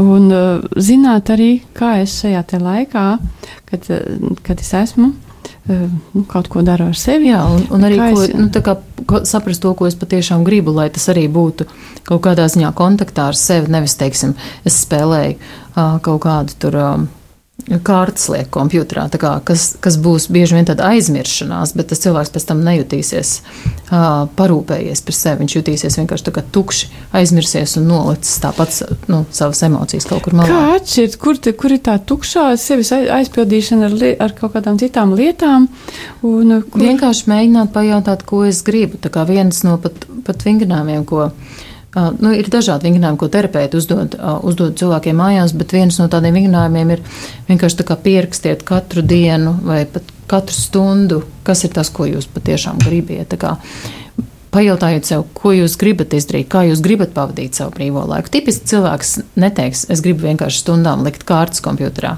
Un 0.00 0.30
uh, 0.30 0.64
zināt 0.76 1.30
arī, 1.34 1.62
kā 1.76 1.98
es 2.02 2.16
šajā 2.22 2.44
laikā, 2.62 3.04
kad, 3.70 3.92
kad 4.42 4.60
es 4.60 4.72
esmu. 4.84 5.12
Nu, 5.64 6.26
kaut 6.28 6.50
ko 6.52 6.60
daru 6.60 6.90
ar 6.92 6.96
sevi. 6.98 7.30
Jā, 7.30 7.40
un, 7.48 7.62
un 7.72 7.84
arī 7.88 7.96
ko, 7.96 8.20
es, 8.20 8.34
nu, 8.36 8.50
kā, 8.52 8.74
ko, 9.08 9.22
saprast 9.24 9.62
to, 9.64 9.72
ko 9.72 9.88
es 9.88 9.96
patiešām 9.96 10.44
gribu, 10.44 10.74
lai 10.76 10.90
tas 10.92 11.08
arī 11.08 11.24
būtu 11.32 11.64
kaut 12.04 12.20
kādā 12.26 12.44
ziņā 12.52 12.74
kontaktā 12.76 13.30
ar 13.32 13.38
sevi. 13.38 13.72
Nevis, 13.72 13.96
teiksim, 13.96 14.34
es 14.68 14.82
spēlēju 14.84 15.38
uh, 15.38 15.96
kaut 16.04 16.20
kādu 16.26 16.58
tur. 16.60 16.76
Uh, 16.76 17.23
kārtas 17.84 18.26
liek 18.28 18.50
kompjutorā, 18.52 19.06
kā, 19.20 19.32
kas, 19.46 19.70
kas 19.80 19.96
būs 20.00 20.26
bieži 20.32 20.58
vien 20.58 20.66
tāda 20.68 20.90
aizmiršanās, 20.92 21.72
bet 21.78 21.88
tas 21.92 22.02
cilvēks 22.02 22.32
pēc 22.34 22.46
tam 22.50 22.60
nejutīsies 22.66 23.30
uh, 23.40 24.26
parūpējies 24.36 25.02
par 25.06 25.16
sevi. 25.16 25.40
Viņš 25.44 25.56
jutīsies 25.58 25.98
vienkārši 26.00 26.26
tā 26.28 26.34
kā 26.36 26.44
tukši, 26.54 26.90
aizmirsies 27.16 27.78
un 27.80 27.88
nolicis 27.88 28.36
tāpat 28.44 28.78
nu, 29.12 29.22
savas 29.34 29.64
emocijas 29.64 30.08
kaut 30.10 30.26
kur 30.26 30.36
malā. 30.36 30.52
Kā 30.52 30.78
atšķirt, 30.78 31.18
kur, 31.24 31.40
te, 31.40 31.54
kur 31.56 31.76
ir 31.76 31.82
tā 31.88 31.96
tukšā 32.12 32.50
sevis 32.60 32.92
aizpildīšana 32.92 33.88
ar, 33.88 33.98
li, 34.02 34.14
ar 34.26 34.36
kaut 34.36 34.56
kādām 34.58 34.80
citām 34.80 35.16
lietām? 35.16 35.70
Un, 36.22 36.58
kur... 36.68 36.84
Vienkārši 36.84 37.30
mēģināt 37.32 37.72
pajautāt, 37.74 38.26
ko 38.28 38.44
es 38.48 38.60
gribu. 38.66 39.00
Tā 39.00 39.12
kā 39.14 39.24
viens 39.28 39.64
no 39.64 39.78
pat, 39.80 40.04
pat 40.26 40.44
vingrinājumiem, 40.44 41.08
ko 41.08 41.30
nu, 41.94 42.32
ir 42.34 42.48
dažādi 42.50 42.88
vingrinājumi, 42.88 43.18
ko 43.20 43.28
terapeiti 43.30 43.78
uzdod, 43.78 44.16
uh, 44.18 44.38
uzdod 44.46 44.74
cilvēkiem 44.80 45.18
mājās, 45.18 45.54
bet 45.56 45.74
viens 45.76 45.98
no 46.00 46.08
tādiem 46.10 46.34
vingrinājumiem 46.40 46.96
ir 46.96 47.04
vienkārši 47.50 47.86
pierakstiet 48.02 48.64
katru 48.66 49.04
dienu 49.06 49.54
vai 49.62 49.84
pat 49.86 50.10
katru 50.30 50.56
stundu, 50.56 51.22
kas 51.46 51.64
ir 51.66 51.74
tas, 51.76 51.92
ko 51.94 52.08
jūs 52.08 52.26
patiešām 52.32 52.80
gribiet. 52.82 53.36
Pajautājiet 54.54 55.08
sev, 55.08 55.24
ko 55.34 55.50
jūs 55.50 55.74
gribat 55.74 56.12
izdarīt, 56.14 56.46
kā 56.46 56.60
jūs 56.68 56.78
gribat 56.82 57.10
pavadīt 57.14 57.58
savu 57.58 57.72
brīvo 57.74 58.04
laiku. 58.06 58.30
Tipiski 58.36 58.68
cilvēks 58.70 59.16
neteiks, 59.34 59.82
es 59.90 60.02
gribu 60.04 60.28
vienkārši 60.28 60.60
stundām 60.62 61.02
likt 61.02 61.26
kārtas 61.26 61.62
kompjutorā. 61.64 62.12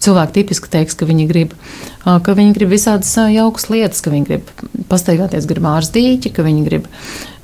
Cilvēki 0.00 0.38
tipiski 0.38 0.72
teiks, 0.72 0.96
ka 0.96 1.08
viņi 1.08 1.26
grib, 1.28 1.52
ka 2.00 2.36
viņi 2.38 2.56
grib 2.56 2.72
visādas 2.72 3.12
jaukas 3.34 3.68
lietas, 3.68 4.00
ka 4.00 4.12
viņi 4.14 4.24
grib 4.30 4.48
pastaigāties 4.88 5.44
gar 5.50 5.60
māras 5.68 5.92
dīķi, 5.92 6.32
ka 6.32 6.46
viņi 6.48 6.64
grib 6.70 6.88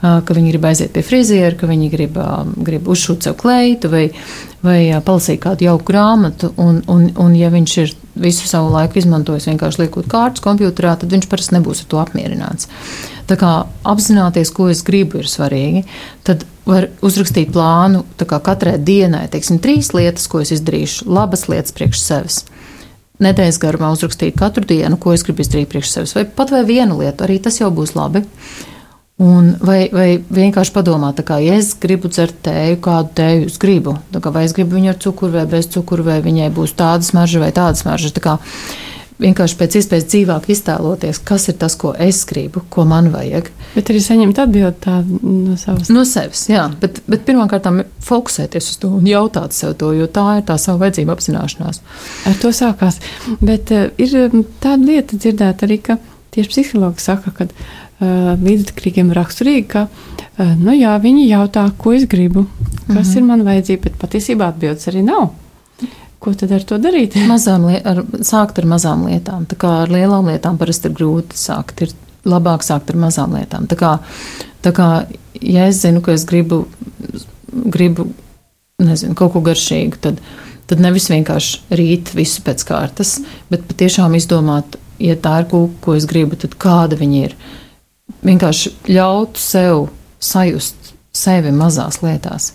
ka 0.00 0.34
viņi 0.36 0.52
grib 0.52 0.66
aiziet 0.68 0.92
pie 0.94 1.02
friziera, 1.02 1.54
ka 1.58 1.66
viņi 1.66 1.88
grib, 1.90 2.18
grib 2.64 2.88
uzšūt 2.90 3.26
sev 3.26 3.34
kleitu 3.40 3.90
vai, 3.90 4.04
vai 4.62 4.80
palasīt 5.04 5.40
kādu 5.42 5.66
jauku 5.66 5.88
grāmatu. 5.90 6.52
Un, 6.60 6.82
un, 6.90 7.08
un 7.18 7.34
ja 7.34 7.50
viņš 7.54 7.78
ir 7.82 7.94
visu 8.18 8.46
savu 8.50 8.70
laiku 8.74 9.00
izmantojis 9.00 9.48
vienkārši 9.50 9.82
liekot 9.84 10.10
kārtas 10.10 10.44
kompjutorā, 10.44 10.94
tad 10.98 11.14
viņš 11.14 11.26
parasti 11.30 11.56
nebūs 11.56 11.82
ar 11.82 11.90
to 11.90 12.02
apmierināts. 12.02 12.70
Tā 13.28 13.36
kā 13.38 13.52
apzināties, 13.86 14.52
ko 14.54 14.70
es 14.72 14.84
gribu, 14.86 15.20
ir 15.20 15.28
svarīgi. 15.30 15.82
Tad 16.26 16.46
var 16.68 16.88
uzrakstīt 17.04 17.50
plānu 17.52 18.04
katrai 18.22 18.78
dienai, 18.78 19.26
teiksim, 19.32 19.58
trīs 19.62 19.90
lietas, 19.96 20.28
ko 20.30 20.44
es 20.44 20.54
izdarīšu, 20.54 21.08
labas 21.10 21.48
lietas 21.50 21.74
priekš 21.76 22.04
sevis 22.04 22.40
nedēļas 23.22 23.58
garumā 23.62 23.90
uzrakstīt 23.90 24.36
katru 24.38 24.62
dienu, 24.68 24.98
ko 25.00 25.10
es 25.14 25.24
gribu 25.26 25.42
izdarīt 25.42 25.70
priekš 25.72 25.90
sevis, 25.90 26.14
vai 26.14 26.22
pat 26.22 26.52
vai 26.54 26.62
vienu 26.68 27.00
lietu, 27.00 27.24
arī 27.26 27.40
tas 27.42 27.58
jau 27.58 27.70
būs 27.74 27.96
labi. 27.98 28.22
Un 29.18 29.48
vai, 29.58 29.88
vai 29.90 30.20
vienkārši 30.22 30.70
padomāt, 30.76 31.18
kā 31.26 31.40
ja 31.42 31.56
es 31.58 31.72
gribu 31.82 32.06
dzert 32.06 32.36
tēju, 32.46 32.76
kādu 32.84 33.16
tēju 33.18 33.48
es 33.48 33.56
gribu. 33.58 33.96
Kā, 34.14 34.30
vai 34.30 34.44
es 34.46 34.54
gribu 34.54 34.76
viņu 34.76 34.92
ar 34.92 34.98
cukuru 35.02 35.34
vai 35.34 35.46
bez 35.50 35.66
cukuru, 35.74 36.04
vai 36.06 36.20
viņai 36.22 36.52
būs 36.54 36.76
tāda 36.78 37.02
smarža 37.02 37.40
vai 37.42 37.48
tāda 37.56 37.80
smarža. 37.80 38.12
Tā 38.14 38.22
kā 38.22 38.36
vienkārši 39.18 39.56
pēc 39.58 39.76
iespējas 39.80 40.06
dzīvāk 40.12 40.46
iztēloties, 40.54 41.18
kas 41.26 41.48
ir 41.50 41.56
tas, 41.58 41.74
ko 41.78 41.90
es 41.98 42.20
gribu, 42.30 42.62
ko 42.70 42.84
man 42.86 43.10
vajag. 43.10 43.50
Bet 43.74 43.90
arī 43.90 44.02
saņemt 44.04 44.38
atbildi 44.38 44.94
no 45.24 45.56
savas. 45.58 45.90
No 45.90 46.04
sevis, 46.06 46.44
jā. 46.52 46.68
Bet, 46.78 47.00
bet 47.10 47.24
pirmkārt, 47.26 47.66
fokusēties 48.06 48.70
uz 48.70 48.78
to 48.84 48.92
un 49.00 49.08
jautāt 49.08 49.56
sev 49.56 49.74
to, 49.80 49.90
jo 49.98 50.06
tā 50.06 50.28
ir 50.38 50.46
tā 50.46 50.60
savu 50.62 50.84
vajadzību 50.84 51.14
apzināšanās. 51.16 51.82
Ar 52.30 52.38
to 52.38 52.52
sākās. 52.54 53.00
Bet 53.42 53.74
uh, 53.74 53.88
ir 53.98 54.14
tāda 54.62 54.78
lieta 54.84 55.18
dzirdēt 55.18 55.66
arī, 55.66 55.80
ka 55.90 55.98
tieši 56.34 56.52
psihologi 56.52 57.04
saka, 57.04 57.34
ka 57.34 57.48
Eh, 57.98 58.34
līdzatkarīgiem 58.38 59.08
raksturīgi, 59.10 59.64
ka 59.72 59.80
eh, 60.38 60.52
nu, 60.54 60.70
jā, 60.70 60.92
viņi 61.02 61.24
jautā, 61.32 61.64
ko 61.82 61.96
es 61.96 62.04
gribu, 62.06 62.44
kas 62.86 62.92
mm 62.92 63.00
-hmm. 63.02 63.16
ir 63.16 63.24
man 63.26 63.42
vajadzība, 63.42 63.82
bet 63.82 63.96
patiesībā 63.98 64.48
atbildes 64.52 64.86
arī 64.86 65.02
nav. 65.02 65.32
Ko 66.20 66.34
tad 66.34 66.52
ar 66.52 66.62
to 66.62 66.78
darīt? 66.78 67.16
Mazām 67.32 67.66
lietām, 67.66 68.04
sākt 68.22 68.58
ar 68.58 68.66
mazām 68.70 69.04
lietām. 69.06 69.46
Tā 69.50 69.56
kā 69.56 69.82
ar 69.82 69.90
lielām 69.90 70.30
lietām 70.30 70.58
parasti 70.58 70.88
ir 70.88 70.94
grūti 70.94 71.34
sākt. 71.34 71.82
Ir 71.82 71.90
labāk 72.24 72.62
sākt 72.62 72.90
ar 72.90 72.96
mazām 72.96 73.34
lietām. 73.34 73.66
Tā 73.66 73.76
kā, 73.76 73.98
tā 74.62 74.72
kā 74.72 75.06
ja 75.42 75.66
es 75.66 75.82
zinu, 75.82 76.00
ka 76.00 76.12
es 76.12 76.24
gribu, 76.24 76.66
gribu 77.52 78.12
nezinu, 78.78 79.14
kaut 79.14 79.32
ko 79.32 79.40
garšīgu, 79.40 79.96
tad, 80.00 80.20
tad 80.66 80.78
nevis 80.78 81.10
vienkārši 81.10 81.58
rīt 81.70 82.14
visu 82.14 82.42
pēc 82.42 82.62
kārtas, 82.62 83.18
bet 83.50 83.66
patiešām 83.66 84.14
izdomāt, 84.14 84.78
ja 84.98 85.16
tā 85.16 85.40
ir 85.42 85.48
kūka, 85.50 85.80
ko 85.84 85.96
es 85.98 86.06
gribu, 86.08 86.36
tad 86.36 86.56
kāda 86.60 86.98
viņa 86.98 87.24
ir 87.28 87.36
vienkārši 88.24 88.74
ļautu 88.88 89.42
sev 89.42 89.88
sajust 90.18 90.94
sevi 91.14 91.52
mazās 91.54 92.00
lietās. 92.02 92.52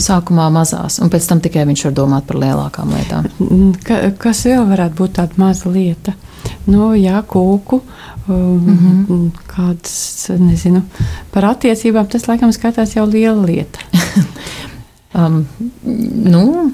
Sākumā 0.00 0.46
mazās, 0.48 0.96
un 1.04 1.10
pēc 1.12 1.26
tam 1.28 1.40
tikai 1.44 1.66
viņš 1.68 1.84
var 1.84 1.96
domāt 1.96 2.24
par 2.28 2.38
lielākām 2.40 2.94
lietām. 2.96 3.26
Ka, 3.84 3.98
kas 4.18 4.46
vēl 4.48 4.64
varētu 4.70 4.96
būt 5.02 5.18
tāda 5.18 5.40
maza 5.40 5.68
lieta? 5.68 6.14
Nu, 6.64 6.92
jā, 6.96 7.20
kūku, 7.28 7.82
mm 8.26 8.78
-hmm. 8.78 9.26
kādas, 9.46 10.30
nezinu, 10.38 10.82
par 11.32 11.44
attiecībām 11.44 12.06
tas 12.08 12.26
laikam 12.28 12.52
skatās 12.52 12.96
jau 12.96 13.06
liela 13.06 13.46
lieta. 13.46 13.78
um, 15.18 15.44
nu, 16.24 16.72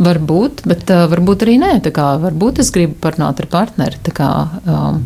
varbūt, 0.00 0.64
bet 0.68 0.90
uh, 0.90 1.04
varbūt 1.10 1.46
arī 1.46 1.58
nē. 1.60 1.76
Kā 1.94 2.14
varbūt 2.22 2.62
es 2.64 2.72
gribu 2.74 2.96
parunāt 3.02 3.42
ar 3.42 3.48
partneri. 3.52 4.00
Kā, 4.16 4.30
um, 4.64 5.00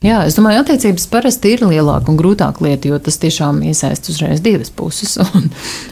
Jā, 0.00 0.22
es 0.24 0.36
domāju, 0.38 0.62
attiecības 0.62 1.04
parasti 1.12 1.50
ir 1.52 1.62
lielāka 1.68 2.08
un 2.08 2.16
grūtāka 2.16 2.64
lieta, 2.64 2.88
jo 2.88 2.96
tas 3.04 3.18
tiešām 3.20 3.58
iesaist 3.68 4.08
uzreiz 4.08 4.40
divas 4.40 4.72
puses, 4.72 5.18
un, 5.36 5.50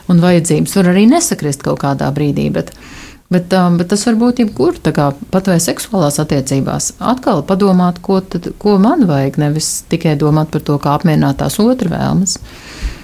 un 0.09 0.23
vajadzības 0.23 0.79
var 0.79 0.95
arī 0.95 1.05
nesakrist 1.11 1.61
kaut 1.67 1.83
kādā 1.83 2.09
brīdī. 2.17 2.47
Bet, 2.55 2.73
bet, 3.29 3.53
um, 3.53 3.77
bet 3.77 3.91
tas 3.93 4.07
var 4.09 4.17
būt 4.23 4.41
jebkur, 4.41 4.81
kā 4.97 5.11
pat 5.35 5.51
vai 5.53 5.59
seksuālās 5.61 6.17
attiecībās. 6.25 6.95
Atkal 7.05 7.45
padomāt, 7.51 8.01
ko, 8.01 8.23
tad, 8.25 8.49
ko 8.63 8.79
man 8.81 9.05
vajag, 9.11 9.37
nevis 9.45 9.83
tikai 9.93 10.17
domāt 10.17 10.57
par 10.57 10.65
to, 10.65 10.79
kā 10.81 10.97
apmierināt 10.97 11.43
tās 11.45 11.61
otru 11.61 11.93
vēlmes. 11.93 12.39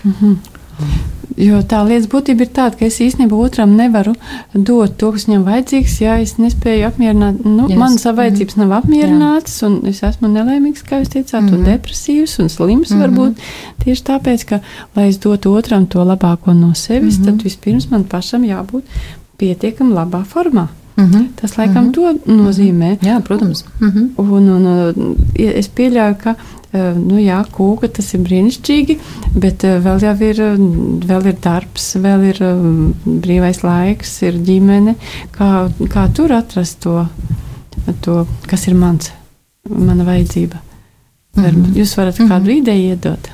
Mm 0.07 0.15
-hmm. 0.21 1.13
Jo 1.41 1.61
tā 1.67 1.81
lietas 1.87 2.07
būtība 2.13 2.45
ir 2.45 2.51
tāda, 2.55 2.79
ka 2.79 2.87
es 2.87 3.01
īstenībā 3.03 3.37
otram 3.39 3.75
nevaru 3.79 4.15
dot 4.55 4.97
to, 5.01 5.11
kas 5.15 5.27
viņam 5.29 5.47
vajadzīgs, 5.49 5.97
ja 6.05 6.19
es 6.23 6.37
nespēju 6.39 6.87
apmierināt. 6.91 7.41
Nu, 7.47 7.67
yes. 7.71 7.79
Manas 7.81 8.07
vajadzības 8.07 8.57
mm. 8.57 8.63
nav 8.63 8.77
apmierinātas, 8.79 9.57
un 9.67 9.81
es 9.91 10.03
esmu 10.07 10.31
nelaimīgs, 10.35 10.85
kā 10.87 11.01
jūs 11.03 11.13
teicāt, 11.17 11.41
mm 11.43 11.55
un 11.55 11.67
depresīvs 11.71 12.39
un 12.45 12.53
slims 12.53 12.95
mm 12.95 13.05
varbūt. 13.05 13.45
Tieši 13.85 14.07
tāpēc, 14.11 14.47
ka, 14.53 14.61
lai 14.99 15.09
es 15.11 15.21
dotu 15.23 15.57
otram 15.59 15.89
to 15.91 16.05
labāko 16.07 16.55
no 16.57 16.73
sevis, 16.79 17.19
mm 17.19 17.29
tad 17.31 17.45
vispirms 17.47 17.91
man 17.91 18.07
pašam 18.09 18.47
jābūt 18.47 18.89
pietiekami 19.41 19.97
labā 19.97 20.23
formā. 20.29 20.69
Mm 20.96 21.11
-hmm. 21.11 21.26
Tas 21.40 21.57
laikam 21.57 21.85
mm 21.85 21.90
-hmm. 21.90 21.94
to 21.94 22.33
nozīmē. 22.33 22.90
Mm 22.90 22.96
-hmm. 22.96 23.09
Jā, 23.09 23.20
protams. 23.20 23.64
Mm 23.80 23.90
-hmm. 23.90 24.09
un, 24.16 24.48
un, 24.48 24.66
un, 24.66 25.16
es 25.37 25.68
pieļauju, 25.68 26.14
ka 26.22 26.35
nu, 26.98 27.18
jā, 27.18 27.44
kūka 27.54 27.88
tas 27.88 28.14
ir 28.14 28.20
brīnišķīgi, 28.20 28.96
bet 29.35 29.62
vēl 29.62 30.02
jau 30.02 30.14
ir, 30.20 30.40
vēl 31.07 31.26
ir 31.26 31.37
darbs, 31.42 31.96
vēl 31.96 32.24
ir 32.30 32.40
brīvais 33.04 33.62
laiks, 33.62 34.22
ir 34.22 34.33
ģimene. 34.33 34.94
Kā, 35.30 35.70
kā 35.88 36.09
tur 36.14 36.33
atrast 36.33 36.80
to, 36.80 37.07
to, 38.00 38.26
kas 38.46 38.66
ir 38.66 38.74
mans, 38.74 39.12
mana 39.68 40.04
vajadzība? 40.04 40.57
Mm 41.37 41.44
-hmm. 41.44 41.74
Jūs 41.74 41.96
varat 41.96 42.18
kādu 42.18 42.44
mm 42.44 42.46
-hmm. 42.46 42.59
ideju 42.59 42.88
iedot? 42.88 43.30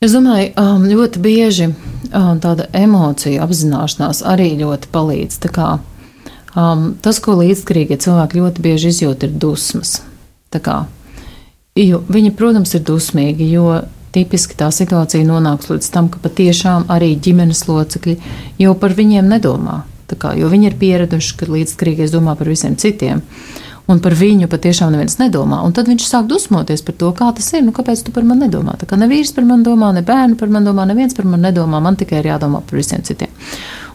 Es 0.00 0.12
domāju, 0.12 0.52
ļoti 0.94 1.18
bieži 1.18 1.74
tāda 2.12 2.68
emociju 2.76 3.42
apzināšanās 3.44 4.24
arī 4.26 4.52
ļoti 4.60 4.92
palīdz. 4.94 5.40
Kā, 5.54 5.70
um, 6.54 6.92
tas, 7.04 7.22
ko 7.24 7.38
līdzkrīgie 7.40 8.00
cilvēki 8.04 8.42
ļoti 8.42 8.64
bieži 8.64 8.94
izjūt, 8.94 9.28
ir 9.28 9.40
dusmas. 9.42 9.98
Kā 10.48 10.84
Jo 11.78 12.00
viņi, 12.10 12.32
protams, 12.34 12.72
ir 12.74 12.82
dusmīgi, 12.86 13.46
jo 13.52 13.82
tipiski 14.14 14.56
tā 14.58 14.70
situācija 14.74 15.26
nonāks 15.26 15.68
līdz 15.70 15.90
tam, 15.94 16.08
ka 16.10 16.18
patiešām 16.24 16.88
arī 16.90 17.12
ģimenes 17.22 17.66
locekļi 17.68 18.16
jau 18.58 18.72
par 18.80 18.96
viņiem 18.98 19.28
nedomā. 19.30 19.82
Kā, 20.08 20.32
jo 20.34 20.48
viņi 20.48 20.70
ir 20.70 20.76
pieraduši, 20.80 21.34
ka 21.36 21.50
līdzkrīgais 21.52 22.14
domā 22.14 22.32
par 22.38 22.48
visiem 22.48 22.74
citiem. 22.80 23.20
Un 23.88 24.02
par 24.04 24.12
viņu 24.12 24.50
patiešām 24.52 24.90
neviens 24.92 25.16
nedomā. 25.16 25.62
Un 25.64 25.72
tad 25.72 25.88
viņš 25.88 26.04
sāk 26.10 26.26
dusmoties 26.28 26.82
par 26.84 26.96
to, 27.00 27.08
kā 27.16 27.30
tas 27.36 27.46
ir. 27.54 27.62
Nu, 27.64 27.72
kāpēc 27.72 28.02
tu 28.04 28.12
par 28.12 28.26
mani 28.28 28.44
nedomā? 28.44 28.74
Tā 28.76 28.84
kā 28.88 28.98
ne 29.00 29.08
vīrs 29.08 29.32
par 29.32 29.46
mani 29.48 29.64
domā, 29.64 29.94
ne 29.96 30.02
bērni 30.04 30.36
par 30.36 30.52
mani 30.52 30.68
domā, 30.68 30.84
neviens 30.90 31.16
par 31.16 31.24
mani 31.24 31.46
nedomā. 31.46 31.80
Man 31.80 31.96
tikai 31.96 32.20
ir 32.20 32.28
jādomā 32.28 32.60
par 32.68 32.76
visiem 32.76 33.00
citiem. 33.06 33.32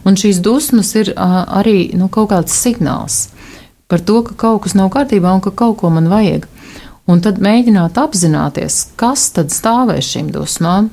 Un 0.04 0.18
šīs 0.18 0.42
dusmas 0.42 0.90
ir 0.98 1.12
uh, 1.14 1.44
arī 1.60 1.92
nu, 1.94 2.10
kaut 2.10 2.32
kāds 2.34 2.58
signāls 2.58 3.28
par 3.88 4.02
to, 4.02 4.18
ka 4.26 4.34
kaut 4.34 4.64
kas 4.64 4.74
nav 4.74 4.90
kārtībā 4.90 5.30
un 5.36 5.44
ka 5.44 5.54
kaut 5.54 5.78
ko 5.78 5.92
man 5.94 6.10
vajag. 6.10 6.48
Un 7.06 7.22
tad 7.22 7.38
mēģināt 7.44 8.00
apzināties, 8.00 8.80
kas 8.98 9.28
tad 9.36 9.54
stāvēs 9.54 10.10
šīm 10.10 10.34
dusmām. 10.34 10.90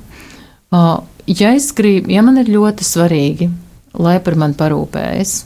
Uh, 0.70 1.00
ja 1.26 1.56
gribu, 1.76 2.14
ja 2.14 2.22
man 2.22 2.38
ir 2.38 2.54
ļoti 2.54 2.86
svarīgi, 2.86 3.50
lai 3.98 4.20
par 4.22 4.38
mani 4.38 4.54
parūpējas, 4.60 5.38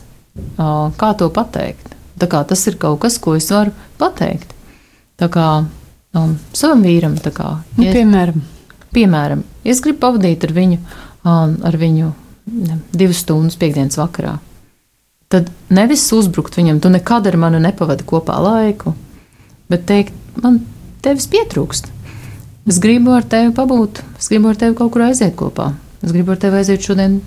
kā 1.00 1.12
to 1.18 1.32
pateikt? 1.32 1.95
Tas 2.18 2.66
ir 2.70 2.78
kaut 2.80 3.00
kas, 3.04 3.18
ko 3.22 3.36
es 3.36 3.48
varu 3.52 3.74
pateikt. 4.00 4.52
Tā 5.20 5.28
kā 5.32 5.46
um, 5.62 6.36
savam 6.56 6.84
vīram, 6.84 7.16
tā 7.20 7.32
kā. 7.34 7.56
Nu, 7.76 7.86
ja, 7.86 7.94
piemēram. 7.96 8.44
Piemēram, 8.96 9.42
es 9.64 9.82
gribu 9.84 10.00
pavadīt 10.06 10.46
ar 10.46 10.54
viņu, 10.56 10.78
um, 11.26 11.56
ar 11.68 11.76
viņu 11.76 12.12
ne, 12.52 12.78
divas 12.96 13.20
stundas 13.24 13.58
piekdienas 13.60 13.98
vakarā. 14.00 14.38
Tad 15.32 15.50
nevis 15.74 16.04
uzbrukt 16.14 16.56
viņam, 16.56 16.78
tu 16.80 16.92
nekad 16.92 17.26
ar 17.26 17.36
mani 17.40 17.60
nepavadi 17.60 18.06
kopā 18.06 18.38
laiku, 18.40 18.94
bet 19.72 19.84
teikt, 19.88 20.14
man 20.40 20.60
tevis 21.04 21.26
pietrūkst. 21.32 21.90
Es 22.70 22.78
gribu 22.82 23.12
ar 23.14 23.26
tevi 23.26 23.52
pabūt, 23.54 24.00
es 24.18 24.30
gribu 24.30 24.50
ar 24.50 24.60
tevi 24.60 24.76
kaut 24.78 24.92
kur 24.94 25.04
aiziet 25.06 25.36
kopā. 25.38 25.72
Es 26.02 26.14
gribu 26.14 26.34
ar 26.34 26.40
tevi 26.42 26.60
aiziet 26.60 26.86
šodien 26.86 27.20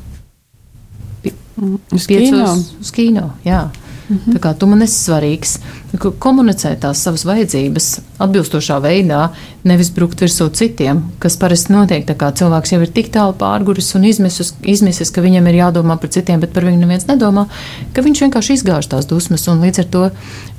uz 1.95 2.07
kino. 2.07 2.49
Uz 2.79 2.91
kino 2.95 3.29
jā. 3.45 3.67
-hmm. 4.09 4.33
Tā 4.33 4.39
kā 4.39 4.53
tu 4.57 4.67
man 4.67 4.81
esi 4.81 4.97
svarīgs, 5.05 5.59
komunicēt 5.97 6.79
tās 6.79 7.03
savas 7.03 7.25
vajadzības 7.25 7.87
atbilstošā 8.19 8.79
veidā, 8.81 9.29
nevis 9.63 9.89
brukt 9.89 10.21
virsū 10.21 10.49
citiem, 10.49 11.03
kas 11.19 11.37
parasti 11.37 11.73
notiek. 11.73 12.05
Tā 12.05 12.15
kā 12.15 12.31
cilvēks 12.31 12.71
jau 12.73 12.81
ir 12.81 12.87
tik 12.87 13.11
tālu 13.13 13.33
pārguris 13.33 13.95
un 13.95 14.03
izmisis, 14.03 14.53
izmisis, 14.63 15.11
ka 15.11 15.21
viņam 15.21 15.47
ir 15.47 15.55
jādomā 15.55 15.97
par 15.97 16.09
citiem, 16.09 16.39
bet 16.39 16.53
par 16.53 16.65
viņu 16.65 16.79
neviens 16.79 17.07
nedomā, 17.07 17.47
ka 17.93 18.01
viņš 18.01 18.21
vienkārši 18.21 18.53
izgāž 18.53 18.87
tās 18.87 19.05
dusmas 19.05 19.47
un 19.47 19.61
līdz 19.61 19.79
ar 19.79 19.85
to 19.85 20.09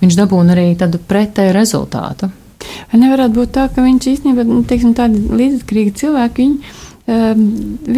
viņš 0.01 0.17
dabūna 0.17 0.53
arī 0.53 0.77
tādu 0.77 0.99
pretēju 0.99 1.53
rezultātu. 1.53 2.31
Vai 2.93 3.01
nevarētu 3.01 3.35
būt 3.35 3.53
tā, 3.57 3.67
ka 3.75 3.83
viņš 3.83 4.07
īstenībā 4.15 4.45
nu, 4.45 4.63
teiksim, 4.69 4.95
tādi 4.95 5.23
līdzatkarīgi 5.33 5.95
cilvēki, 5.97 6.47
viņi, 6.47 6.57
um, 7.07 7.45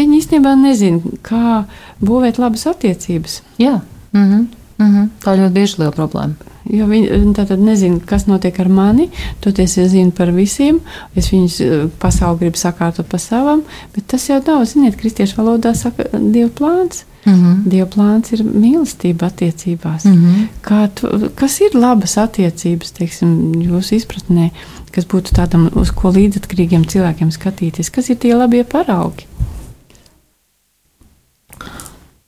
viņi 0.00 0.18
īstenībā 0.20 0.54
nezina, 0.56 1.00
kā 1.22 1.64
būvēt 2.00 2.38
labas 2.38 2.66
attiecības? 2.66 3.42
Jā. 3.58 3.80
Mm 4.12 4.26
-hmm. 4.30 4.61
Mm 4.82 4.94
-hmm. 4.94 5.08
Tā 5.24 5.36
ļoti 5.36 5.52
bieži 5.52 5.78
liela 5.78 5.92
problēma. 5.92 6.34
Jo 6.70 6.86
viņi 6.86 7.34
tātad 7.34 7.58
nezina, 7.58 7.98
kas 8.06 8.26
notiek 8.26 8.60
ar 8.60 8.68
mani. 8.68 9.08
Toties 9.40 9.78
es 9.78 9.90
zinu 9.90 10.10
par 10.10 10.30
visiem. 10.30 10.80
Es 11.16 11.32
viņus 11.32 11.60
eh, 11.60 11.86
pasauli 11.98 12.38
gribu 12.38 12.56
sakārtot 12.56 13.06
pa 13.06 13.18
savam, 13.18 13.62
bet 13.94 14.06
tas 14.06 14.28
jau 14.28 14.42
nav, 14.46 14.64
ziniet, 14.64 14.96
kristiešu 14.96 15.40
valodā 15.40 15.74
saka 15.74 16.04
Dieva 16.12 16.50
plāns. 16.60 17.04
Mm 17.24 17.34
-hmm. 17.34 17.56
Dieva 17.70 17.86
plāns 17.86 18.32
ir 18.32 18.44
mīlestība 18.44 19.26
attiecībās. 19.26 20.04
Mm 20.04 20.12
-hmm. 20.12 20.46
Kā 20.62 20.88
tu, 20.94 21.30
kas 21.34 21.60
ir 21.60 21.74
labas 21.74 22.18
attiecības, 22.18 22.90
teiksim, 22.90 23.52
jūsu 23.54 23.94
izpratnē, 23.94 24.50
kas 24.90 25.06
būtu 25.06 25.30
tādam, 25.34 25.70
uz 25.74 25.90
ko 25.90 26.10
līdzatkarīgiem 26.10 26.86
cilvēkiem 26.86 27.30
skatīties? 27.30 27.90
Kas 27.90 28.10
ir 28.10 28.16
tie 28.16 28.34
labie 28.34 28.64
paraugi? 28.64 29.26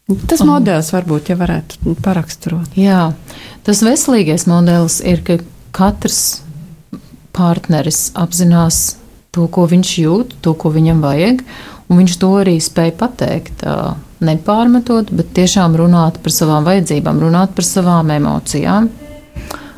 Tas 0.05 0.43
um, 0.45 0.51
modelis 0.53 0.91
varbūt 0.93 1.31
ja 1.33 1.37
varētu 1.41 1.95
paraksturot. 2.05 2.75
Jā, 2.77 3.15
tas 3.65 3.81
veselīgais 3.85 4.45
modelis 4.51 4.99
ir, 5.01 5.23
ka 5.25 5.39
katrs 5.75 6.43
partneris 7.35 8.11
apzinās 8.13 8.99
to, 9.35 9.47
ko 9.51 9.65
viņš 9.71 9.93
jūt, 10.03 10.35
to, 10.45 10.53
ko 10.61 10.71
viņam 10.75 11.01
vajag, 11.05 11.41
un 11.89 12.03
viņš 12.03 12.19
to 12.21 12.31
arī 12.43 12.59
spēj 12.63 12.93
pateikt. 13.01 13.65
Nepārmetot, 14.25 15.11
bet 15.13 15.33
tiešām 15.37 15.75
runāt 15.77 16.21
par 16.25 16.33
savām 16.33 16.69
vajadzībām, 16.69 17.19
runāt 17.21 17.57
par 17.57 17.67
savām 17.67 18.13
emocijām, 18.15 18.87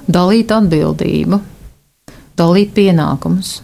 dalīt 0.07 0.53
atbildību, 0.55 1.41
dalīt 2.39 2.75
pienākumus. 2.77 3.57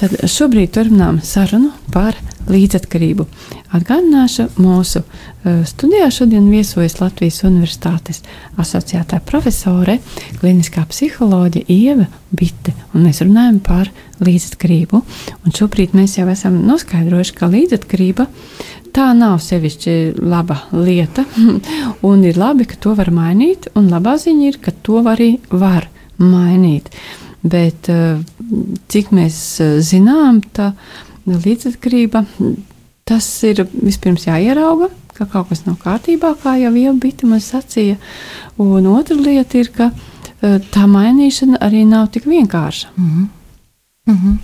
Tātad 0.00 0.30
šobrīd 0.32 0.70
turpinām 0.72 1.18
sarunu 1.20 1.74
par 1.92 2.16
līdzatkarību. 2.48 3.26
Atgādināšu, 3.76 4.46
mūsu 4.56 5.02
uh, 5.02 5.58
studijā 5.68 6.06
šodien 6.14 6.46
viesojas 6.48 6.96
Latvijas 7.02 7.42
Universitātes 7.44 8.22
asociētā 8.56 9.20
profesore, 9.28 9.98
kliniskā 10.40 10.86
psiholoģe 10.88 11.66
Ieva 11.68 12.08
Bitte, 12.32 12.72
un 12.94 13.04
mēs 13.04 13.20
runājam 13.26 13.60
par 13.66 13.92
līdzatkarību. 14.24 15.04
Un 15.44 15.58
šobrīd 15.60 15.92
mēs 15.98 16.16
jau 16.16 16.30
esam 16.32 16.56
noskaidrojuši, 16.64 17.36
ka 17.36 17.52
līdzatkarība 17.52 18.30
tā 18.96 19.12
nav 19.12 19.36
sevišķi 19.44 19.96
laba 20.24 20.62
lieta, 20.72 21.28
un 22.08 22.24
ir 22.24 22.40
labi, 22.40 22.64
ka 22.72 22.80
to 22.80 22.96
var 22.96 23.12
mainīt, 23.12 23.68
un 23.76 23.92
labā 23.92 24.16
ziņa 24.16 24.48
ir, 24.48 24.62
ka 24.64 24.72
to 24.80 25.04
arī 25.12 25.34
var 25.52 25.92
mainīt. 26.16 26.88
Bet 27.42 27.88
uh, 27.88 28.20
cik 28.88 29.12
mēs 29.16 29.60
zinām, 29.86 30.42
tā 30.52 30.72
līdzatkarība 31.26 32.24
tas 33.08 33.26
ir 33.46 33.64
vispirms 33.72 34.26
jāierauga, 34.28 34.90
ka 35.16 35.26
kaut 35.26 35.48
kas 35.50 35.64
nav 35.66 35.80
kārtībā, 35.82 36.34
kā 36.42 36.54
jau 36.60 36.70
jau 36.76 36.94
bija 37.00 37.26
man 37.28 37.42
sacīja. 37.42 37.96
Un 38.60 38.86
otra 38.86 39.16
lieta 39.16 39.58
ir, 39.58 39.72
ka 39.74 39.90
tā 40.40 40.86
mainīšana 40.88 41.58
arī 41.60 41.84
nav 41.88 42.08
tik 42.14 42.26
vienkārša. 42.26 42.88
Mm 42.96 43.10
-hmm. 43.10 43.26
Mm 44.06 44.16
-hmm. 44.16 44.38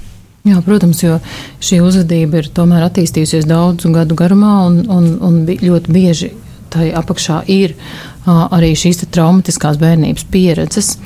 Jā, 0.44 0.60
protams, 0.62 1.02
jo 1.02 1.18
šī 1.60 1.80
uzvedība 1.82 2.38
ir 2.38 2.48
tomēr 2.54 2.84
attīstījusies 2.86 3.46
daudzu 3.46 3.90
gadu 3.92 4.14
garumā, 4.14 4.66
un, 4.66 4.90
un, 4.90 5.08
un 5.20 5.46
ļoti 5.46 5.92
bieži 5.92 6.30
tai 6.70 6.92
apakšā 6.92 7.40
ir 7.46 7.74
uh, 7.74 8.46
arī 8.50 8.70
šīs 8.78 9.02
traumatiskās 9.10 9.76
bērnības 9.76 10.24
pieredzes. 10.30 10.98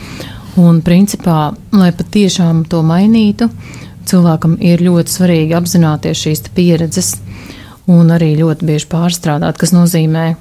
Un, 0.58 0.80
principā, 0.82 1.52
lai 1.70 1.92
patiešām 1.94 2.64
to 2.70 2.80
mainītu, 2.82 3.46
cilvēkam 4.10 4.56
ir 4.58 4.82
ļoti 4.82 5.12
svarīgi 5.14 5.54
apzināties 5.54 6.24
šīs 6.24 6.48
pieredzes 6.56 7.12
un 7.90 8.10
arī 8.10 8.32
ļoti 8.38 8.66
bieži 8.66 8.88
pārstrādāt, 8.90 9.58
kas 9.60 9.74
nozīmē 9.74 10.32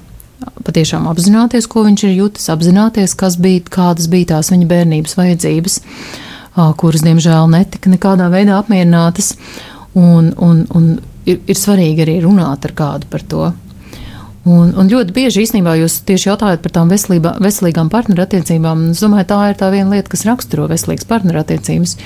patiešām 0.66 1.06
apzināties, 1.10 1.68
ko 1.70 1.84
viņš 1.86 2.04
ir 2.08 2.16
jutis, 2.16 2.48
apzināties, 2.52 3.14
kas 3.18 3.36
bija, 3.40 3.62
kādas 3.70 4.08
bija 4.10 4.34
tās 4.34 4.50
viņa 4.52 4.68
bērnības 4.70 5.16
vajadzības, 5.18 5.78
kuras, 6.80 7.04
diemžēl, 7.06 7.50
netika 7.52 7.92
nekādā 7.92 8.30
veidā 8.32 8.58
apmierinātas. 8.58 9.34
Un, 9.98 10.30
un, 10.38 10.64
un 10.74 10.92
ir, 11.26 11.40
ir 11.50 11.58
svarīgi 11.58 12.04
arī 12.04 12.20
runāt 12.24 12.66
ar 12.68 12.74
kādu 12.78 13.08
par 13.10 13.24
to. 13.26 13.50
Un, 14.50 14.72
un 14.74 14.90
ļoti 14.90 15.14
bieži 15.14 15.44
īstenībā 15.44 15.76
jūs 15.78 16.00
tieši 16.08 16.30
jautājat 16.30 16.62
par 16.64 16.74
tām 16.74 16.90
veselībā, 16.90 17.36
veselīgām 17.44 17.90
partnerattiecībām. 17.92 18.90
Es 18.94 19.02
domāju, 19.04 19.28
tā 19.30 19.40
ir 19.52 19.58
tā 19.60 19.70
viena 19.70 19.94
lieta, 19.94 20.10
kas 20.10 20.26
raksturo 20.26 20.66
veselīgas 20.70 21.06
partnerattiecības 21.10 21.96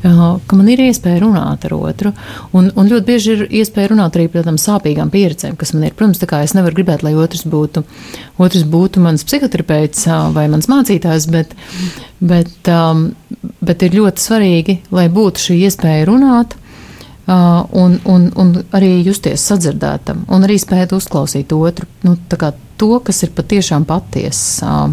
ka 0.00 0.56
man 0.56 0.68
ir 0.72 0.80
iespēja 0.86 1.20
runāt 1.20 1.66
ar 1.68 1.74
otru. 1.76 2.12
Un, 2.56 2.70
un 2.78 2.88
ļoti 2.88 3.06
bieži 3.06 3.34
ir 3.34 3.42
iespēja 3.60 3.92
runāt 3.92 4.16
arī 4.16 4.28
par 4.30 4.42
tādām 4.42 4.58
sāpīgām 4.60 5.12
pieredzēm, 5.12 5.58
kas 5.60 5.74
man 5.74 5.88
ir. 5.88 5.96
Protams, 5.96 6.22
es 6.40 6.56
nevaru 6.56 6.78
gribēt, 6.78 7.04
lai 7.04 7.12
otrs 7.18 7.44
būtu, 7.44 7.84
otrs 8.40 8.64
būtu 8.64 9.02
mans 9.04 9.26
psihoterapeits 9.28 10.06
vai 10.36 10.46
mans 10.52 10.70
mācītājs, 10.72 11.28
bet, 11.32 11.52
bet, 12.20 12.72
bet 13.60 13.86
ir 13.86 14.00
ļoti 14.00 14.24
svarīgi, 14.24 14.78
lai 14.94 15.08
būtu 15.12 15.50
šī 15.50 15.60
iespēja 15.68 16.08
runāt. 16.08 16.56
Uh, 17.30 17.62
un, 17.78 17.92
un, 18.10 18.24
un 18.42 18.48
arī 18.74 19.04
justies 19.06 19.44
sadzirdētam, 19.46 20.24
un 20.34 20.42
arī 20.42 20.56
spēt 20.58 20.90
uzklausīt 20.96 21.52
otru. 21.54 21.86
Nu, 22.02 22.16
to, 22.26 22.88
kas 23.06 23.22
ir 23.22 23.30
patiešām 23.36 23.84
patiesa. 23.86 24.88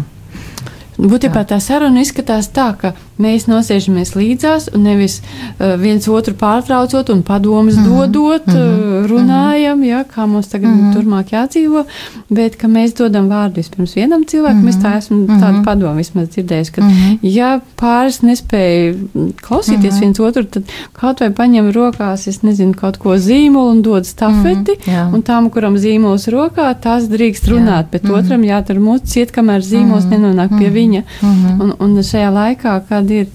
Būtībā 0.98 1.44
tā 1.46 1.60
saruna 1.62 2.00
izskatās 2.02 2.48
tā, 2.50 2.72
ka 2.74 2.92
mēs 3.22 3.46
nosēžamies 3.46 4.14
līdzās 4.16 4.68
un 4.74 4.82
nevis 4.86 5.20
uh, 5.20 5.76
viens 5.78 6.06
otru 6.10 6.34
pārtraucot 6.38 7.10
un 7.14 7.22
padomus 7.22 7.76
mm 7.76 7.84
-hmm. 7.84 8.12
dodot, 8.12 8.46
mm 8.46 8.54
-hmm. 8.54 9.06
runājam, 9.10 9.84
ja, 9.84 10.04
kā 10.04 10.26
mums 10.26 10.48
tagad 10.48 10.70
mm 10.70 10.80
-hmm. 10.80 10.94
turmāk 10.94 11.32
jādzīvo, 11.32 11.84
bet 12.28 12.56
ka 12.56 12.68
mēs 12.68 12.96
dodam 12.98 13.28
vārdu 13.28 13.54
vispirms 13.56 13.94
vienam 13.94 14.24
cilvēkam. 14.24 14.56
Mm 14.56 14.64
-hmm. 14.64 14.68
Es 14.68 14.84
tā 14.84 14.98
esmu 14.98 15.16
mm 15.16 15.26
-hmm. 15.26 15.40
tādu 15.40 15.64
padomu 15.64 15.96
vismaz 15.96 16.28
dzirdējis, 16.28 16.70
ka 16.70 16.82
mm 16.82 16.88
-hmm. 16.88 17.18
ja 17.22 17.60
pāris 17.76 18.22
nespēja 18.22 18.94
klausīties 19.42 19.92
mm 19.92 19.96
-hmm. 19.96 20.00
viens 20.00 20.20
otru, 20.20 20.44
tad 20.44 20.62
kaut 20.92 21.20
vai 21.20 21.30
paņem 21.30 21.72
rokās, 21.72 22.26
es 22.26 22.42
nezinu, 22.42 22.74
kaut 22.74 22.96
ko 22.96 23.16
zīmolu 23.16 23.70
un 23.70 23.82
dod 23.82 24.06
stafeti, 24.06 24.72
mm 24.72 24.92
-hmm. 24.92 25.14
un 25.14 25.22
tām, 25.22 25.50
kuram 25.50 25.76
zīmols 25.76 26.28
rokā, 26.28 26.74
tās 26.80 27.02
drīkst 27.04 27.48
runāt, 27.48 27.84
jā. 27.84 27.90
bet 27.90 28.02
mm 28.02 28.10
-hmm. 28.10 28.24
otram 28.24 28.42
jātur 28.42 28.76
mūts 28.76 29.04
ciet, 29.04 29.32
kamēr 29.32 29.60
zīmols 29.60 30.04
mm 30.04 30.10
-hmm. 30.10 30.18
nenonāk 30.18 30.58
pie 30.58 30.70
viņa 30.70 30.87
viņa. 30.88 31.02
Mm 31.22 31.34
-hmm. 31.34 31.60
un, 31.62 31.74
un 31.78 32.02
šajā 32.02 32.30
laikā, 32.32 32.80
kad 32.88 33.10
ir, 33.10 33.26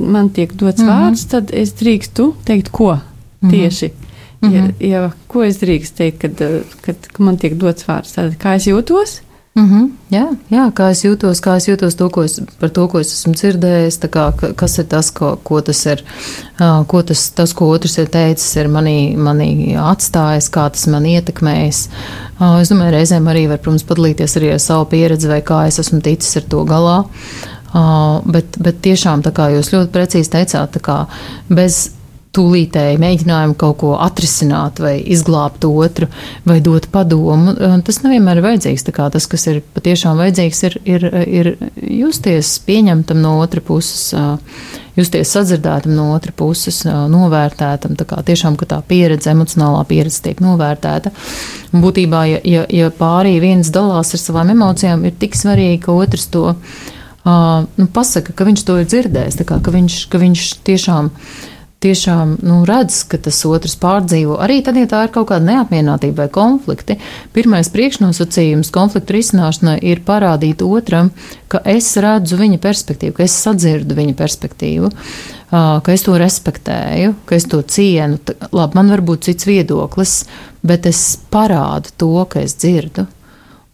man 0.00 0.30
tiek 0.30 0.52
dots 0.52 0.82
mm 0.82 0.88
-hmm. 0.88 1.04
vārds, 1.04 1.26
tad 1.28 1.50
es 1.52 1.74
drīkstu 1.74 2.32
teikt, 2.44 2.68
ko 2.68 2.94
mm 2.94 3.00
-hmm. 3.00 3.50
tieši. 3.50 3.90
Mm 4.40 4.50
-hmm. 4.50 4.72
ja, 4.80 4.88
ja, 4.88 5.10
ko 5.26 5.44
es 5.44 5.60
drīkstu 5.60 5.96
teikt, 5.96 6.18
kad, 6.18 6.36
kad, 6.80 6.96
kad 7.12 7.20
man 7.20 7.36
tiek 7.36 7.54
dots 7.54 7.88
vārds? 7.88 8.14
Tad, 8.14 8.34
kā 8.38 8.56
es 8.56 8.66
jūtos? 8.66 9.20
Mm 9.56 9.70
-hmm. 9.70 9.90
jā, 10.10 10.36
jā, 10.50 10.72
kā 10.72 10.90
es 10.90 11.04
jūtos, 11.04 11.40
kā 11.40 11.56
es 11.56 11.68
jūtos 11.68 11.94
to, 11.96 12.10
es, 12.24 12.40
par 12.60 12.68
to, 12.70 12.88
ko 12.88 13.00
es 13.00 13.12
esmu 13.12 13.32
dzirdējis, 13.32 13.98
kā, 13.98 14.52
kas 14.56 14.78
ir 14.78 14.84
tas, 14.84 15.10
ko, 15.10 15.38
ko 15.42 15.60
tas 15.60 15.86
ir, 15.86 16.04
ko 16.86 17.02
tas, 17.02 17.30
tas, 17.30 17.52
ko 17.52 17.68
otrs 17.68 17.98
ir 17.98 18.06
teicis, 18.06 18.56
ir 18.56 18.68
manī, 18.68 19.16
manī 19.16 19.76
atstājis, 19.80 20.50
kā 20.50 20.68
tas 20.70 20.86
man 20.86 21.06
ietekmējis. 21.06 21.88
Es 22.60 22.68
domāju, 22.68 22.90
reizēm 22.90 23.28
arī 23.28 23.48
var, 23.48 23.58
protams, 23.58 23.82
padalīties 23.82 24.36
arī 24.36 24.52
ar 24.52 24.58
savu 24.58 24.84
pieredzi 24.84 25.28
vai 25.28 25.40
kā 25.40 25.66
es 25.66 25.78
esmu 25.78 26.00
ticis 26.00 26.36
ar 26.36 26.42
to 26.42 26.64
galā. 26.64 27.04
Bet, 28.26 28.44
bet 28.58 28.82
tiešām, 28.82 29.22
kā 29.22 29.50
jūs 29.56 29.72
ļoti 29.72 29.90
precīzi 29.92 30.30
teicāt, 30.30 30.78
kā 30.82 31.06
bez 31.48 31.95
tūlītēji 32.36 33.00
mēģinājumu 33.00 33.56
kaut 33.58 33.78
ko 33.80 33.92
atrisināt, 34.02 34.80
vai 34.82 34.96
izglābt 35.00 35.64
otru, 35.68 36.08
vai 36.46 36.58
dot 36.64 36.88
padomu. 36.92 37.54
Tas 37.86 38.02
nevienmēr 38.04 38.40
ir 38.40 38.46
vajadzīgs. 38.46 38.86
Tas, 38.86 39.28
kas 39.30 39.46
ir 39.50 39.62
patiešām 39.76 40.18
vajadzīgs, 40.20 40.64
ir, 40.68 40.80
ir, 40.88 41.06
ir 41.26 41.52
justies 41.80 42.56
pieņemtam 42.66 43.22
no 43.22 43.36
otras 43.42 43.64
puses, 43.66 44.02
justies 44.96 45.32
sadzirdētam 45.36 45.94
no 45.96 46.10
otras 46.14 46.36
puses, 46.36 46.82
novērtētam. 46.86 47.96
Tā 48.00 48.08
kā 48.08 48.20
tiešām 48.26 48.58
ka 48.60 48.68
tā 48.74 48.82
pieredze, 48.88 49.32
emocionālā 49.32 49.84
pieredze 49.88 50.22
tiek 50.24 50.42
novērtēta. 50.44 51.12
Un 51.72 51.84
būtībā, 51.84 52.26
ja, 52.34 52.42
ja, 52.44 52.66
ja 52.72 52.92
pārī 52.94 53.38
viens 53.42 53.72
dalās 53.72 54.14
ar 54.16 54.22
savām 54.22 54.52
emocijām, 54.56 55.04
ir 55.08 55.16
tik 55.20 55.36
svarīgi, 55.38 55.82
ka 55.86 55.96
otrs 55.96 56.28
to 56.32 56.46
uh, 56.52 56.62
nu, 57.26 57.88
pasaka, 57.92 58.32
ka 58.36 58.46
viņš 58.48 58.64
to 58.66 58.80
ir 58.80 58.88
dzirdējis, 58.88 59.42
kā, 59.44 59.60
ka, 59.60 59.74
viņš, 59.74 60.00
ka 60.12 60.22
viņš 60.22 60.48
tiešām 60.66 61.12
ir 61.12 61.55
tiešām 61.86 62.36
nu, 62.46 62.60
redz, 62.68 63.00
ka 63.10 63.20
tas 63.22 63.38
otrs 63.48 63.76
pārdzīvo. 63.80 64.36
Arī 64.42 64.58
tad, 64.66 64.78
ja 64.80 64.88
tā 64.90 65.04
ir 65.06 65.14
kaut 65.14 65.30
kāda 65.30 65.46
neapmierinātība 65.46 66.24
vai 66.24 66.28
konflikti, 66.34 66.98
pirmais 67.36 67.70
priekšnosacījums 67.74 68.72
konfliktu 68.74 69.16
risināšanai 69.16 69.78
ir 69.86 70.02
parādīt 70.06 70.64
otram, 70.66 71.12
ka 71.52 71.62
es 71.64 71.92
redzu 72.02 72.38
viņa 72.40 72.60
perspektīvu, 72.62 73.16
ka 73.16 73.26
es 73.26 73.38
sadzirdu 73.46 73.96
viņa 73.98 74.16
perspektīvu, 74.18 74.92
ka 75.50 75.94
es 75.94 76.06
to 76.06 76.16
respektēju, 76.18 77.14
ka 77.26 77.38
es 77.38 77.46
to 77.50 77.62
cienu. 77.62 78.18
Labi, 78.50 78.78
man 78.78 78.90
var 78.92 79.04
būt 79.06 79.30
cits 79.30 79.46
viedoklis, 79.48 80.18
bet 80.66 80.88
es 80.90 81.02
parādu 81.30 81.94
to, 82.00 82.14
ka 82.30 82.42
es 82.42 82.56
dzirdu. 82.58 83.06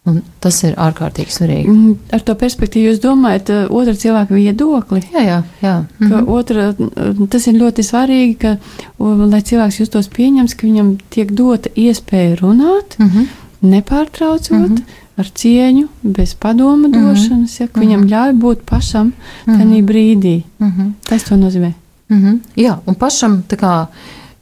Un 0.02 0.16
tas 0.42 0.56
ir 0.66 0.72
ārkārtīgi 0.82 1.30
svarīgi. 1.30 1.70
Mm, 1.70 1.90
ar 2.16 2.22
to 2.26 2.34
perspektīvu 2.34 2.88
jūs 2.88 2.96
domājat, 3.04 3.52
uh, 3.54 3.68
otra 3.70 3.92
cilvēka 3.94 4.34
viedokli? 4.34 4.98
Jā, 5.12 5.22
jā. 5.22 5.36
jā. 5.62 5.74
Mm 6.00 6.08
-hmm. 6.08 6.28
otra, 6.38 6.64
uh, 6.74 7.28
tas 7.30 7.46
ir 7.46 7.54
ļoti 7.54 7.84
svarīgi, 7.86 8.34
ka, 8.38 8.56
lai 8.98 9.42
cilvēks 9.42 9.78
justos 9.78 10.08
pieņems, 10.08 10.56
ka 10.58 10.66
viņam 10.66 10.96
tiek 11.10 11.30
dota 11.30 11.70
iespēja 11.76 12.34
runāt, 12.40 12.98
mm 12.98 13.08
-hmm. 13.08 13.26
nepārtraucot. 13.60 14.50
Mm 14.50 14.74
-hmm. 14.74 15.00
Ar 15.16 15.26
cieņu, 15.28 15.88
bez 16.02 16.34
padoma 16.34 16.88
mhm. 16.88 16.92
došanas, 16.92 17.60
ja, 17.60 17.66
ka 17.68 17.80
mm 17.80 17.82
-hmm. 17.82 17.86
viņam 17.86 18.08
ļauj 18.08 18.32
būt 18.40 18.58
pašam 18.64 19.06
mm 19.06 19.12
-hmm. 19.46 19.58
tajā 19.58 19.84
brīdī. 19.84 20.42
Mm 20.58 20.70
-hmm. 20.70 20.92
Tas 21.08 21.24
to 21.24 21.36
nozīmē. 21.36 21.72
Mm 22.08 22.22
-hmm. 22.22 22.38
Jā, 22.56 22.78
un 22.86 22.94
pašam, 22.94 23.42
kā, 23.48 23.86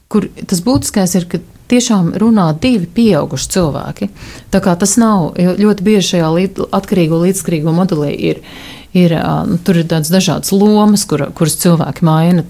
kur 0.08 0.28
tas 0.46 0.64
būtiskais 0.64 1.16
ir, 1.16 1.28
ka 1.28 1.38
tiešām 1.70 2.12
runā 2.20 2.50
divi 2.62 2.88
pieauguši 2.98 3.48
cilvēki. 3.54 4.10
Tā 4.52 4.60
kā 4.64 4.74
tas 4.78 4.96
nav 5.00 5.38
ļoti 5.38 5.86
bieži 5.86 6.14
šajā 6.14 6.34
līd, 6.36 6.60
atkarīgo 6.76 7.22
līdzskrīgo 7.24 7.74
modelī 7.76 8.12
ir. 8.32 8.44
Ir, 8.90 9.12
nu, 9.46 9.54
tur 9.62 9.78
ir 9.78 9.86
tādas 9.86 10.10
dažādas 10.10 10.50
lomas, 10.50 11.04
kur, 11.06 11.28
kuras 11.38 11.54
cilvēki 11.62 12.02
maina. 12.02 12.42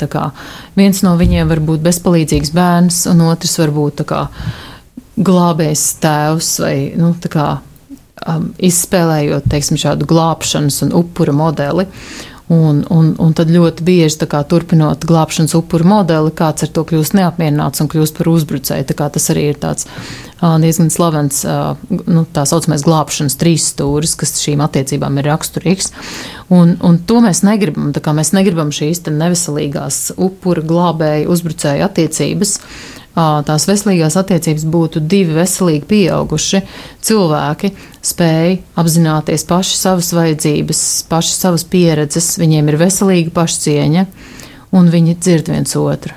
Viens 0.72 1.02
no 1.04 1.12
viņiem 1.20 1.50
var 1.52 1.60
būt 1.60 1.82
bezpalīdzīgs 1.84 2.54
bērns, 2.56 3.02
un 3.12 3.20
otrs 3.26 3.58
var 3.60 3.74
būt 3.76 4.00
kā, 4.08 4.22
glābējs 5.20 5.84
tēvs 6.00 6.48
vai 6.64 6.74
nu, 6.96 7.12
kā, 7.28 7.48
um, 8.24 8.50
izspēlējot 8.56 9.50
teiksim, 9.52 9.80
šādu 9.80 10.08
glābšanas 10.08 10.80
un 10.86 10.96
upura 11.02 11.36
modeli. 11.36 11.86
Uh, 12.50 12.50
Un, 12.50 12.80
un, 12.90 13.12
un 13.22 13.30
tad 13.38 13.46
ļoti 13.54 13.84
bieži 13.86 14.26
kā, 14.26 14.40
turpinot 14.50 15.04
glābšanas 15.06 15.52
upuru 15.54 15.86
modeli, 15.86 16.32
kāds 16.34 16.64
ar 16.66 16.72
to 16.74 16.82
kļūst 16.88 17.14
neapmierināts 17.14 17.78
un 17.78 17.86
kļūst 17.92 18.16
par 18.16 18.26
uzbrucēju. 18.32 18.88
Tas 18.98 19.28
arī 19.30 19.44
ir 19.52 19.60
tāds 19.62 19.86
diezgan 20.64 20.90
slavens, 20.90 21.44
nu, 21.46 22.24
tā 22.34 22.42
saucamais 22.50 22.82
glābšanas 22.82 23.38
trīs 23.38 23.68
stūris, 23.70 24.16
kas 24.18 24.34
šīm 24.42 24.64
attiecībām 24.66 25.22
ir 25.22 25.30
raksturīgs. 25.30 25.92
Un, 26.50 26.74
un 26.82 26.98
to 27.06 27.20
mēs 27.22 27.44
negribam. 27.46 27.92
Mēs 28.18 28.34
negribam 28.34 28.74
šīs 28.74 29.04
neveselīgās 29.06 30.00
upura 30.18 30.66
glābēju 30.66 31.30
uzbrucēju 31.30 31.86
attiecības 31.86 32.58
tās 33.46 33.66
veselīgās 33.68 34.16
attiecības 34.20 34.66
būtu 34.70 35.02
divi 35.10 35.36
veselīgi 35.36 35.86
pieauguši 35.90 36.62
cilvēki, 37.06 37.72
spēj 38.10 38.58
apzināties 38.80 39.46
paši 39.48 39.78
savas 39.78 40.10
vajadzības, 40.16 40.82
paši 41.10 41.34
savas 41.36 41.64
pieredzes, 41.68 42.32
viņiem 42.40 42.72
ir 42.72 42.80
veselīga 42.80 43.34
pašcieņa, 43.36 44.06
un 44.76 44.92
viņi 44.92 45.16
dzird 45.18 45.50
viens 45.52 45.76
otru. 45.76 46.14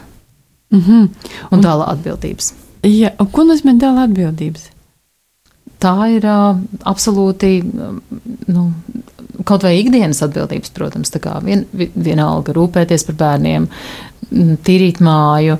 Mm 0.73 0.81
-hmm. 0.81 1.09
Un, 1.51 1.61
tālāk 1.61 1.89
atbildības. 1.97 2.53
Ja, 2.83 3.11
ko 3.31 3.43
nozīmē 3.47 3.77
dēla 3.79 4.07
atbildības? 4.07 4.69
Tā 5.79 5.95
ir 6.15 6.25
uh, 6.25 6.57
absolūti 6.83 7.63
nu, 8.47 8.71
kaut 9.43 9.63
vai 9.63 9.77
ikdienas 9.79 10.21
atbildības, 10.23 10.71
protams, 10.75 11.11
tā 11.13 11.19
kā 11.23 11.37
vien, 11.43 11.65
vienalga 11.95 12.53
rūpēties 12.55 13.05
par 13.05 13.15
bērniem, 13.15 13.67
tīrīt 14.31 15.01
māju, 15.03 15.57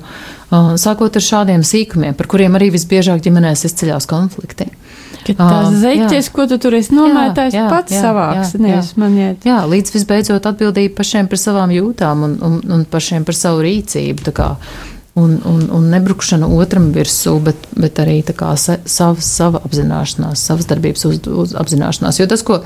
sākot 0.80 1.18
ar 1.18 1.24
šādiem 1.24 1.64
sīkumiem, 1.66 2.16
par 2.18 2.30
kuriem 2.30 2.56
arī 2.58 2.70
visbiežāk 2.74 3.22
ģimenēs 3.24 3.66
izceļās 3.70 4.08
konflikti. 4.10 4.70
Ka 5.24 5.32
tās 5.38 5.70
uh, 5.70 5.76
zeķes, 5.80 6.28
ko 6.34 6.44
tu 6.50 6.58
tur 6.60 6.74
esi 6.76 6.92
nomētājis, 6.92 7.56
pats 7.72 7.94
jā, 7.94 8.00
savāks, 8.04 8.52
nevis 8.60 8.92
man 9.00 9.14
iet. 9.16 9.46
Jā, 9.48 9.62
līdz 9.70 9.94
visbeidzot 9.94 10.48
atbildība 10.50 10.98
pašiem 10.98 11.30
par 11.32 11.40
savām 11.40 11.72
jūtām 11.72 12.26
un, 12.26 12.34
un, 12.44 12.58
un 12.76 12.84
pašiem 12.90 13.24
par 13.24 13.38
savu 13.38 13.64
rīcību. 13.64 14.34
Un, 15.14 15.36
un, 15.46 15.60
un 15.70 15.84
nebrukšana 15.92 16.48
otram 16.50 16.88
virsū, 16.90 17.36
bet, 17.46 17.68
bet 17.78 18.00
arī 18.02 18.16
sa, 18.58 18.80
sava, 18.82 19.22
sava 19.22 19.60
apzināšanās, 19.62 20.42
savas 20.42 20.66
darbības 20.66 21.06
uz, 21.06 21.20
uz 21.30 21.52
apzināšanās. 21.54 22.18
Jo 22.18 22.26
tas, 22.30 22.42
ko 22.42 22.56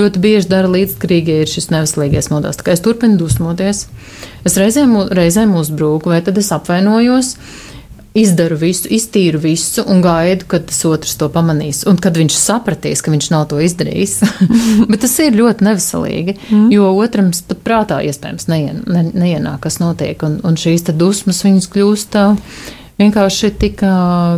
ļoti 0.00 0.22
bieži 0.24 0.50
dara 0.50 0.70
līdzkrīgie, 0.72 1.36
ir 1.44 1.52
šis 1.52 1.70
neveselīgais 1.70 2.32
kā 2.66 2.74
es 2.74 2.82
turpinu 2.82 3.20
dusmoties, 3.20 3.84
es 4.42 4.58
reizēm, 4.58 4.96
reizēm 5.14 5.54
uzbruku, 5.60 6.10
vai 6.10 6.18
tad 6.26 6.42
es 6.42 6.50
apvainojos 6.50 7.36
izdaru 8.14 8.56
visu, 8.60 8.88
iztīru 8.92 9.40
visu 9.40 9.84
un 9.88 10.02
gaidu, 10.04 10.44
kad 10.50 10.66
tas 10.68 10.82
otrs 10.88 11.14
to 11.20 11.28
pamanīs. 11.32 11.82
Un 11.88 11.96
kad 12.02 12.16
viņš 12.18 12.36
sapratīs, 12.36 13.00
ka 13.04 13.12
viņš 13.12 13.30
nav 13.32 13.46
to 13.52 13.60
izdarījis. 13.64 14.18
Bet 14.90 15.02
tas 15.04 15.16
ir 15.24 15.38
ļoti 15.38 15.68
neveselīgi, 15.68 16.36
mm. 16.50 16.68
jo 16.74 16.92
otram 17.00 17.32
pat 17.48 17.64
prātā 17.64 18.02
iespējams 18.04 18.48
neien, 18.52 18.84
ne, 18.86 19.06
neienāk, 19.10 19.62
kas 19.64 19.80
notiek. 19.82 20.20
Un, 20.28 20.38
un 20.44 20.60
šīs 20.60 20.86
dusmas 20.92 21.42
viņas 21.46 21.68
kļūst 21.72 22.18
vienkārši 23.00 23.52
tik 23.58 23.80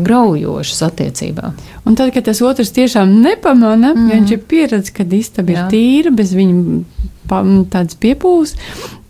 graujošas 0.07 0.85
attiecībā. 0.87 1.51
Un 1.85 1.99
tad, 1.99 2.14
kad 2.14 2.29
tas 2.29 2.41
otrs 2.47 2.70
tiešām 2.77 3.18
nepamana, 3.25 3.93
mm. 3.93 4.11
viņš 4.12 4.37
ir 4.37 4.45
pieredzējis, 4.51 4.95
ka 4.95 5.09
istaba 5.18 5.57
ir 5.57 5.64
tīra, 5.72 6.14
bez 6.14 6.33
viņa 6.37 7.64
tādas 7.72 7.97
piepūles, 8.01 8.55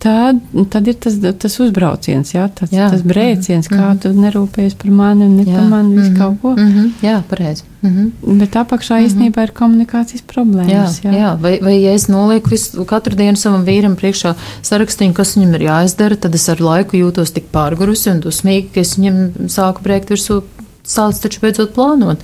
tad, 0.04 0.40
tad 0.70 0.88
ir 0.88 0.96
tas, 1.00 1.14
tas 1.40 1.54
uzbrauciens, 1.64 2.34
jā, 2.34 2.44
tas, 2.52 2.72
jā. 2.72 2.90
tas 2.92 3.04
brēciens, 3.06 3.68
kā 3.70 3.78
mm 3.78 3.92
-hmm. 3.92 4.00
tu 4.02 4.10
nerūpējies 4.24 4.74
par 4.80 4.90
mani 4.90 5.24
un 5.24 5.36
ne 5.38 5.44
jā. 5.48 5.54
par 5.56 5.68
mani 5.70 5.96
visu 5.96 6.10
mm 6.10 6.14
-hmm. 6.14 6.18
kaut 6.18 6.40
ko. 6.42 6.50
Mm 6.50 6.72
-hmm. 6.72 6.90
Jā, 7.02 7.22
pareizi. 7.28 7.62
Mm 7.82 7.90
-hmm. 7.90 8.38
Bet 8.38 8.56
apakšā 8.56 8.94
mm 8.94 9.00
-hmm. 9.00 9.06
īstenībā 9.08 9.42
ir 9.42 9.52
komunikācijas 9.60 10.22
problēmas. 10.34 11.00
Jā, 11.02 11.10
jā. 11.10 11.12
jā. 11.20 11.40
Vai, 11.40 11.60
vai 11.62 11.82
ja 11.82 11.92
es 11.92 12.08
nolieku 12.08 12.50
visu, 12.50 12.84
katru 12.84 13.16
dienu 13.16 13.36
savam 13.36 13.64
vīram 13.64 13.96
priekšā 13.96 14.34
sarakstīnu, 14.62 15.12
kas 15.12 15.36
viņam 15.36 15.54
ir 15.54 15.60
jāizdara, 15.60 16.16
tad 16.16 16.34
es 16.34 16.48
ar 16.48 16.60
laiku 16.60 16.96
jūtos 16.96 17.32
tik 17.32 17.44
pārgurusi 17.52 18.10
un 18.10 18.20
dusmīgi, 18.20 18.68
ka 18.74 18.80
es 18.80 18.98
viņam 18.98 19.48
sāku 19.48 19.82
brēkt 19.82 20.10
virsū 20.10 20.42
sācis 20.84 21.22
taču 21.24 21.40
beidzot 21.42 21.72
plānot. 21.74 22.22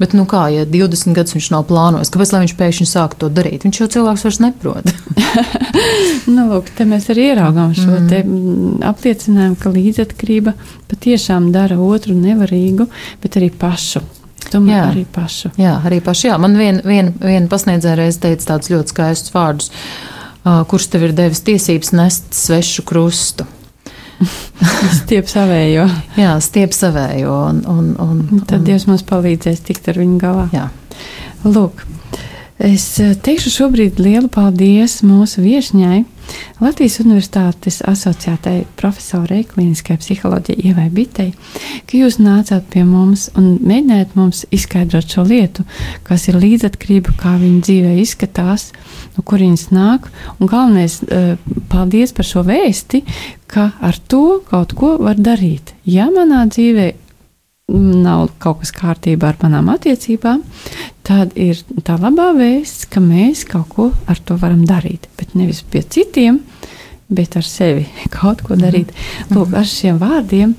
Bet, 0.00 0.14
nu 0.16 0.24
kā, 0.28 0.44
ja 0.52 0.66
20 0.68 1.16
gadus 1.16 1.36
viņš 1.36 1.48
nav 1.54 1.66
plānojis, 1.70 2.12
kāpēc 2.12 2.34
viņš 2.36 2.54
pēkšņi 2.58 2.88
sāk 2.88 3.16
to 3.20 3.30
darīt? 3.32 3.66
Viņš 3.66 3.82
jau 3.82 3.88
cilvēks 3.96 4.26
vairs 4.28 4.40
neprot. 4.44 4.90
nu, 6.34 6.46
lūk, 6.52 6.72
te 6.76 6.86
mēs 6.88 7.08
arī 7.12 7.30
ieraugām 7.32 7.74
šo 7.76 7.88
mm. 7.96 8.08
te 8.12 8.22
mm, 8.24 8.80
apliecinājumu, 8.92 9.60
ka 9.60 9.72
līdzatkarība 9.72 10.56
patiešām 10.92 11.52
dara 11.54 11.78
otru 11.80 12.16
nevarīgu, 12.18 12.88
bet 13.22 13.40
arī 13.40 13.52
pašu. 13.52 14.04
Tomēr 14.52 14.74
jā, 14.74 14.84
arī 14.90 15.04
pašu. 15.08 15.52
Jā, 15.60 15.76
arī 15.86 16.02
pašu. 16.04 16.28
Jā. 16.28 16.36
Man 16.42 16.58
viena 16.58 16.82
vien, 16.84 17.12
vien 17.22 17.48
pasniedzēja 17.48 17.96
reiz 18.02 18.18
teica 18.20 18.52
tādus 18.52 18.72
ļoti 18.74 18.92
skaistus 18.92 19.32
vārdus, 19.32 19.70
uh, 20.42 20.60
kurš 20.68 20.90
tev 20.92 21.06
ir 21.08 21.16
devis 21.16 21.44
tiesības 21.46 21.94
nest 21.96 22.32
svešu 22.36 22.84
krustu. 22.88 23.46
stiep 25.00 25.30
savējo. 25.30 25.86
Jā, 26.18 26.36
stiep 26.44 26.74
savējo. 26.76 27.34
Un, 27.50 27.62
un, 27.68 27.90
un, 28.02 28.22
un 28.36 28.44
tad 28.48 28.64
Dievs 28.66 28.86
mums 28.90 29.04
palīdzēs 29.08 29.64
tikt 29.66 29.90
ar 29.92 30.00
viņu 30.02 30.18
galā. 30.22 30.46
Jā. 30.54 30.68
Lūk, 31.42 31.82
es 32.62 32.86
eh, 33.02 33.14
teikšu 33.18 33.50
šobrīd 33.56 34.02
lielu 34.02 34.30
paldies 34.32 35.00
mūsu 35.06 35.44
viešņai. 35.44 36.02
Latvijas 36.62 37.00
Universitātes 37.02 37.80
asociētai 37.88 38.62
profesorai 38.78 39.42
klīniskai 39.48 39.96
psiholoģijai 39.98 40.70
Ievai 40.70 40.88
Bitei, 40.94 41.32
ka 41.88 41.98
jūs 41.98 42.20
nācāt 42.22 42.68
pie 42.72 42.84
mums 42.86 43.28
un 43.38 43.56
mēģinājāt 43.58 44.14
mums 44.18 44.44
izskaidrot 44.54 45.10
šo 45.10 45.26
lietu, 45.26 45.66
kas 46.06 46.28
ir 46.30 46.38
līdzatkarība, 46.42 47.16
kā 47.18 47.34
viņa 47.40 47.66
dzīvē 47.66 47.94
izskatās, 48.02 48.70
no 49.16 49.26
kurienes 49.26 49.68
nāk. 49.74 50.08
Un 50.38 50.50
galvenais, 50.50 51.00
eh, 51.08 51.36
paldies 51.72 52.14
par 52.14 52.28
šo 52.28 52.46
vēsti, 52.46 53.02
ka 53.52 53.72
ar 53.80 53.98
to 54.08 54.40
kaut 54.48 54.72
ko 54.78 54.96
var 55.02 55.16
darīt. 55.20 55.74
Ja 55.84 56.08
manā 56.14 56.46
dzīvē 56.48 56.92
nav 57.72 58.28
kaut 58.42 58.62
kas 58.62 58.72
kārtībā 58.76 59.32
ar 59.32 59.38
manām 59.42 59.70
attiecībām, 59.72 60.42
tad 61.06 61.36
ir 61.40 61.60
tā 61.86 61.96
labā 62.00 62.30
vēsts, 62.36 62.86
ka 62.92 63.02
mēs 63.02 63.46
kaut 63.48 63.68
ko 63.72 63.90
ar 64.10 64.20
to 64.26 64.36
varam 64.40 64.64
darīt. 64.68 65.08
Bet 65.18 65.36
nevis 65.38 65.62
pie 65.64 65.82
citiem, 65.82 66.42
bet 67.14 67.36
ar 67.36 67.46
sevi 67.46 67.86
kaut 68.16 68.42
ko 68.46 68.56
darīt. 68.56 68.92
Mm 68.92 69.26
-hmm. 69.28 69.36
Lūk, 69.36 69.56
ar 69.58 69.66
šiem 69.68 69.98
vārdiem 69.98 70.54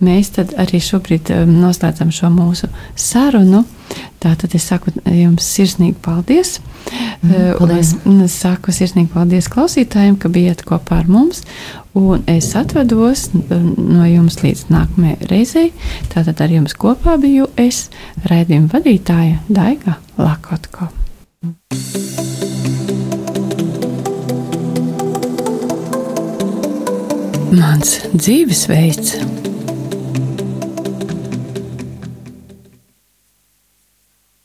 mēs 0.00 0.32
arī 0.38 0.80
šobrīd 0.80 1.30
um, 1.30 1.60
noslēdzam 1.62 2.10
šo 2.10 2.30
mūsu 2.30 2.68
sarunu. 2.96 3.64
Tātad 4.22 4.54
es 4.54 4.66
saku 4.70 4.92
jums 5.04 5.46
sirsnīgi 5.56 5.94
paldies. 6.02 6.60
Mm, 7.22 7.58
paldies. 7.58 7.94
Es 8.24 8.36
saku 8.40 8.72
sirsnīgi 8.74 9.10
paldies 9.12 9.48
klausītājiem, 9.52 10.16
ka 10.16 10.28
bijat 10.28 10.62
kopā 10.68 11.02
ar 11.02 11.10
mums. 11.10 11.42
Un 11.98 12.22
es 12.26 12.54
atvados 12.56 13.28
no 13.34 14.06
jums 14.08 14.40
līdz 14.42 14.64
nākamajai 14.72 15.28
reizei. 15.32 15.72
Tātad 16.14 16.40
ar 16.40 16.54
jums 16.54 16.74
kopā 16.74 17.18
biju 17.20 17.50
es, 17.56 17.90
raidījuma 18.24 18.72
vadītāja 18.72 19.42
Daiga 19.48 19.98
Lakotko. 20.18 20.88
Mans 27.52 27.98
dzīvesveids 28.16 29.10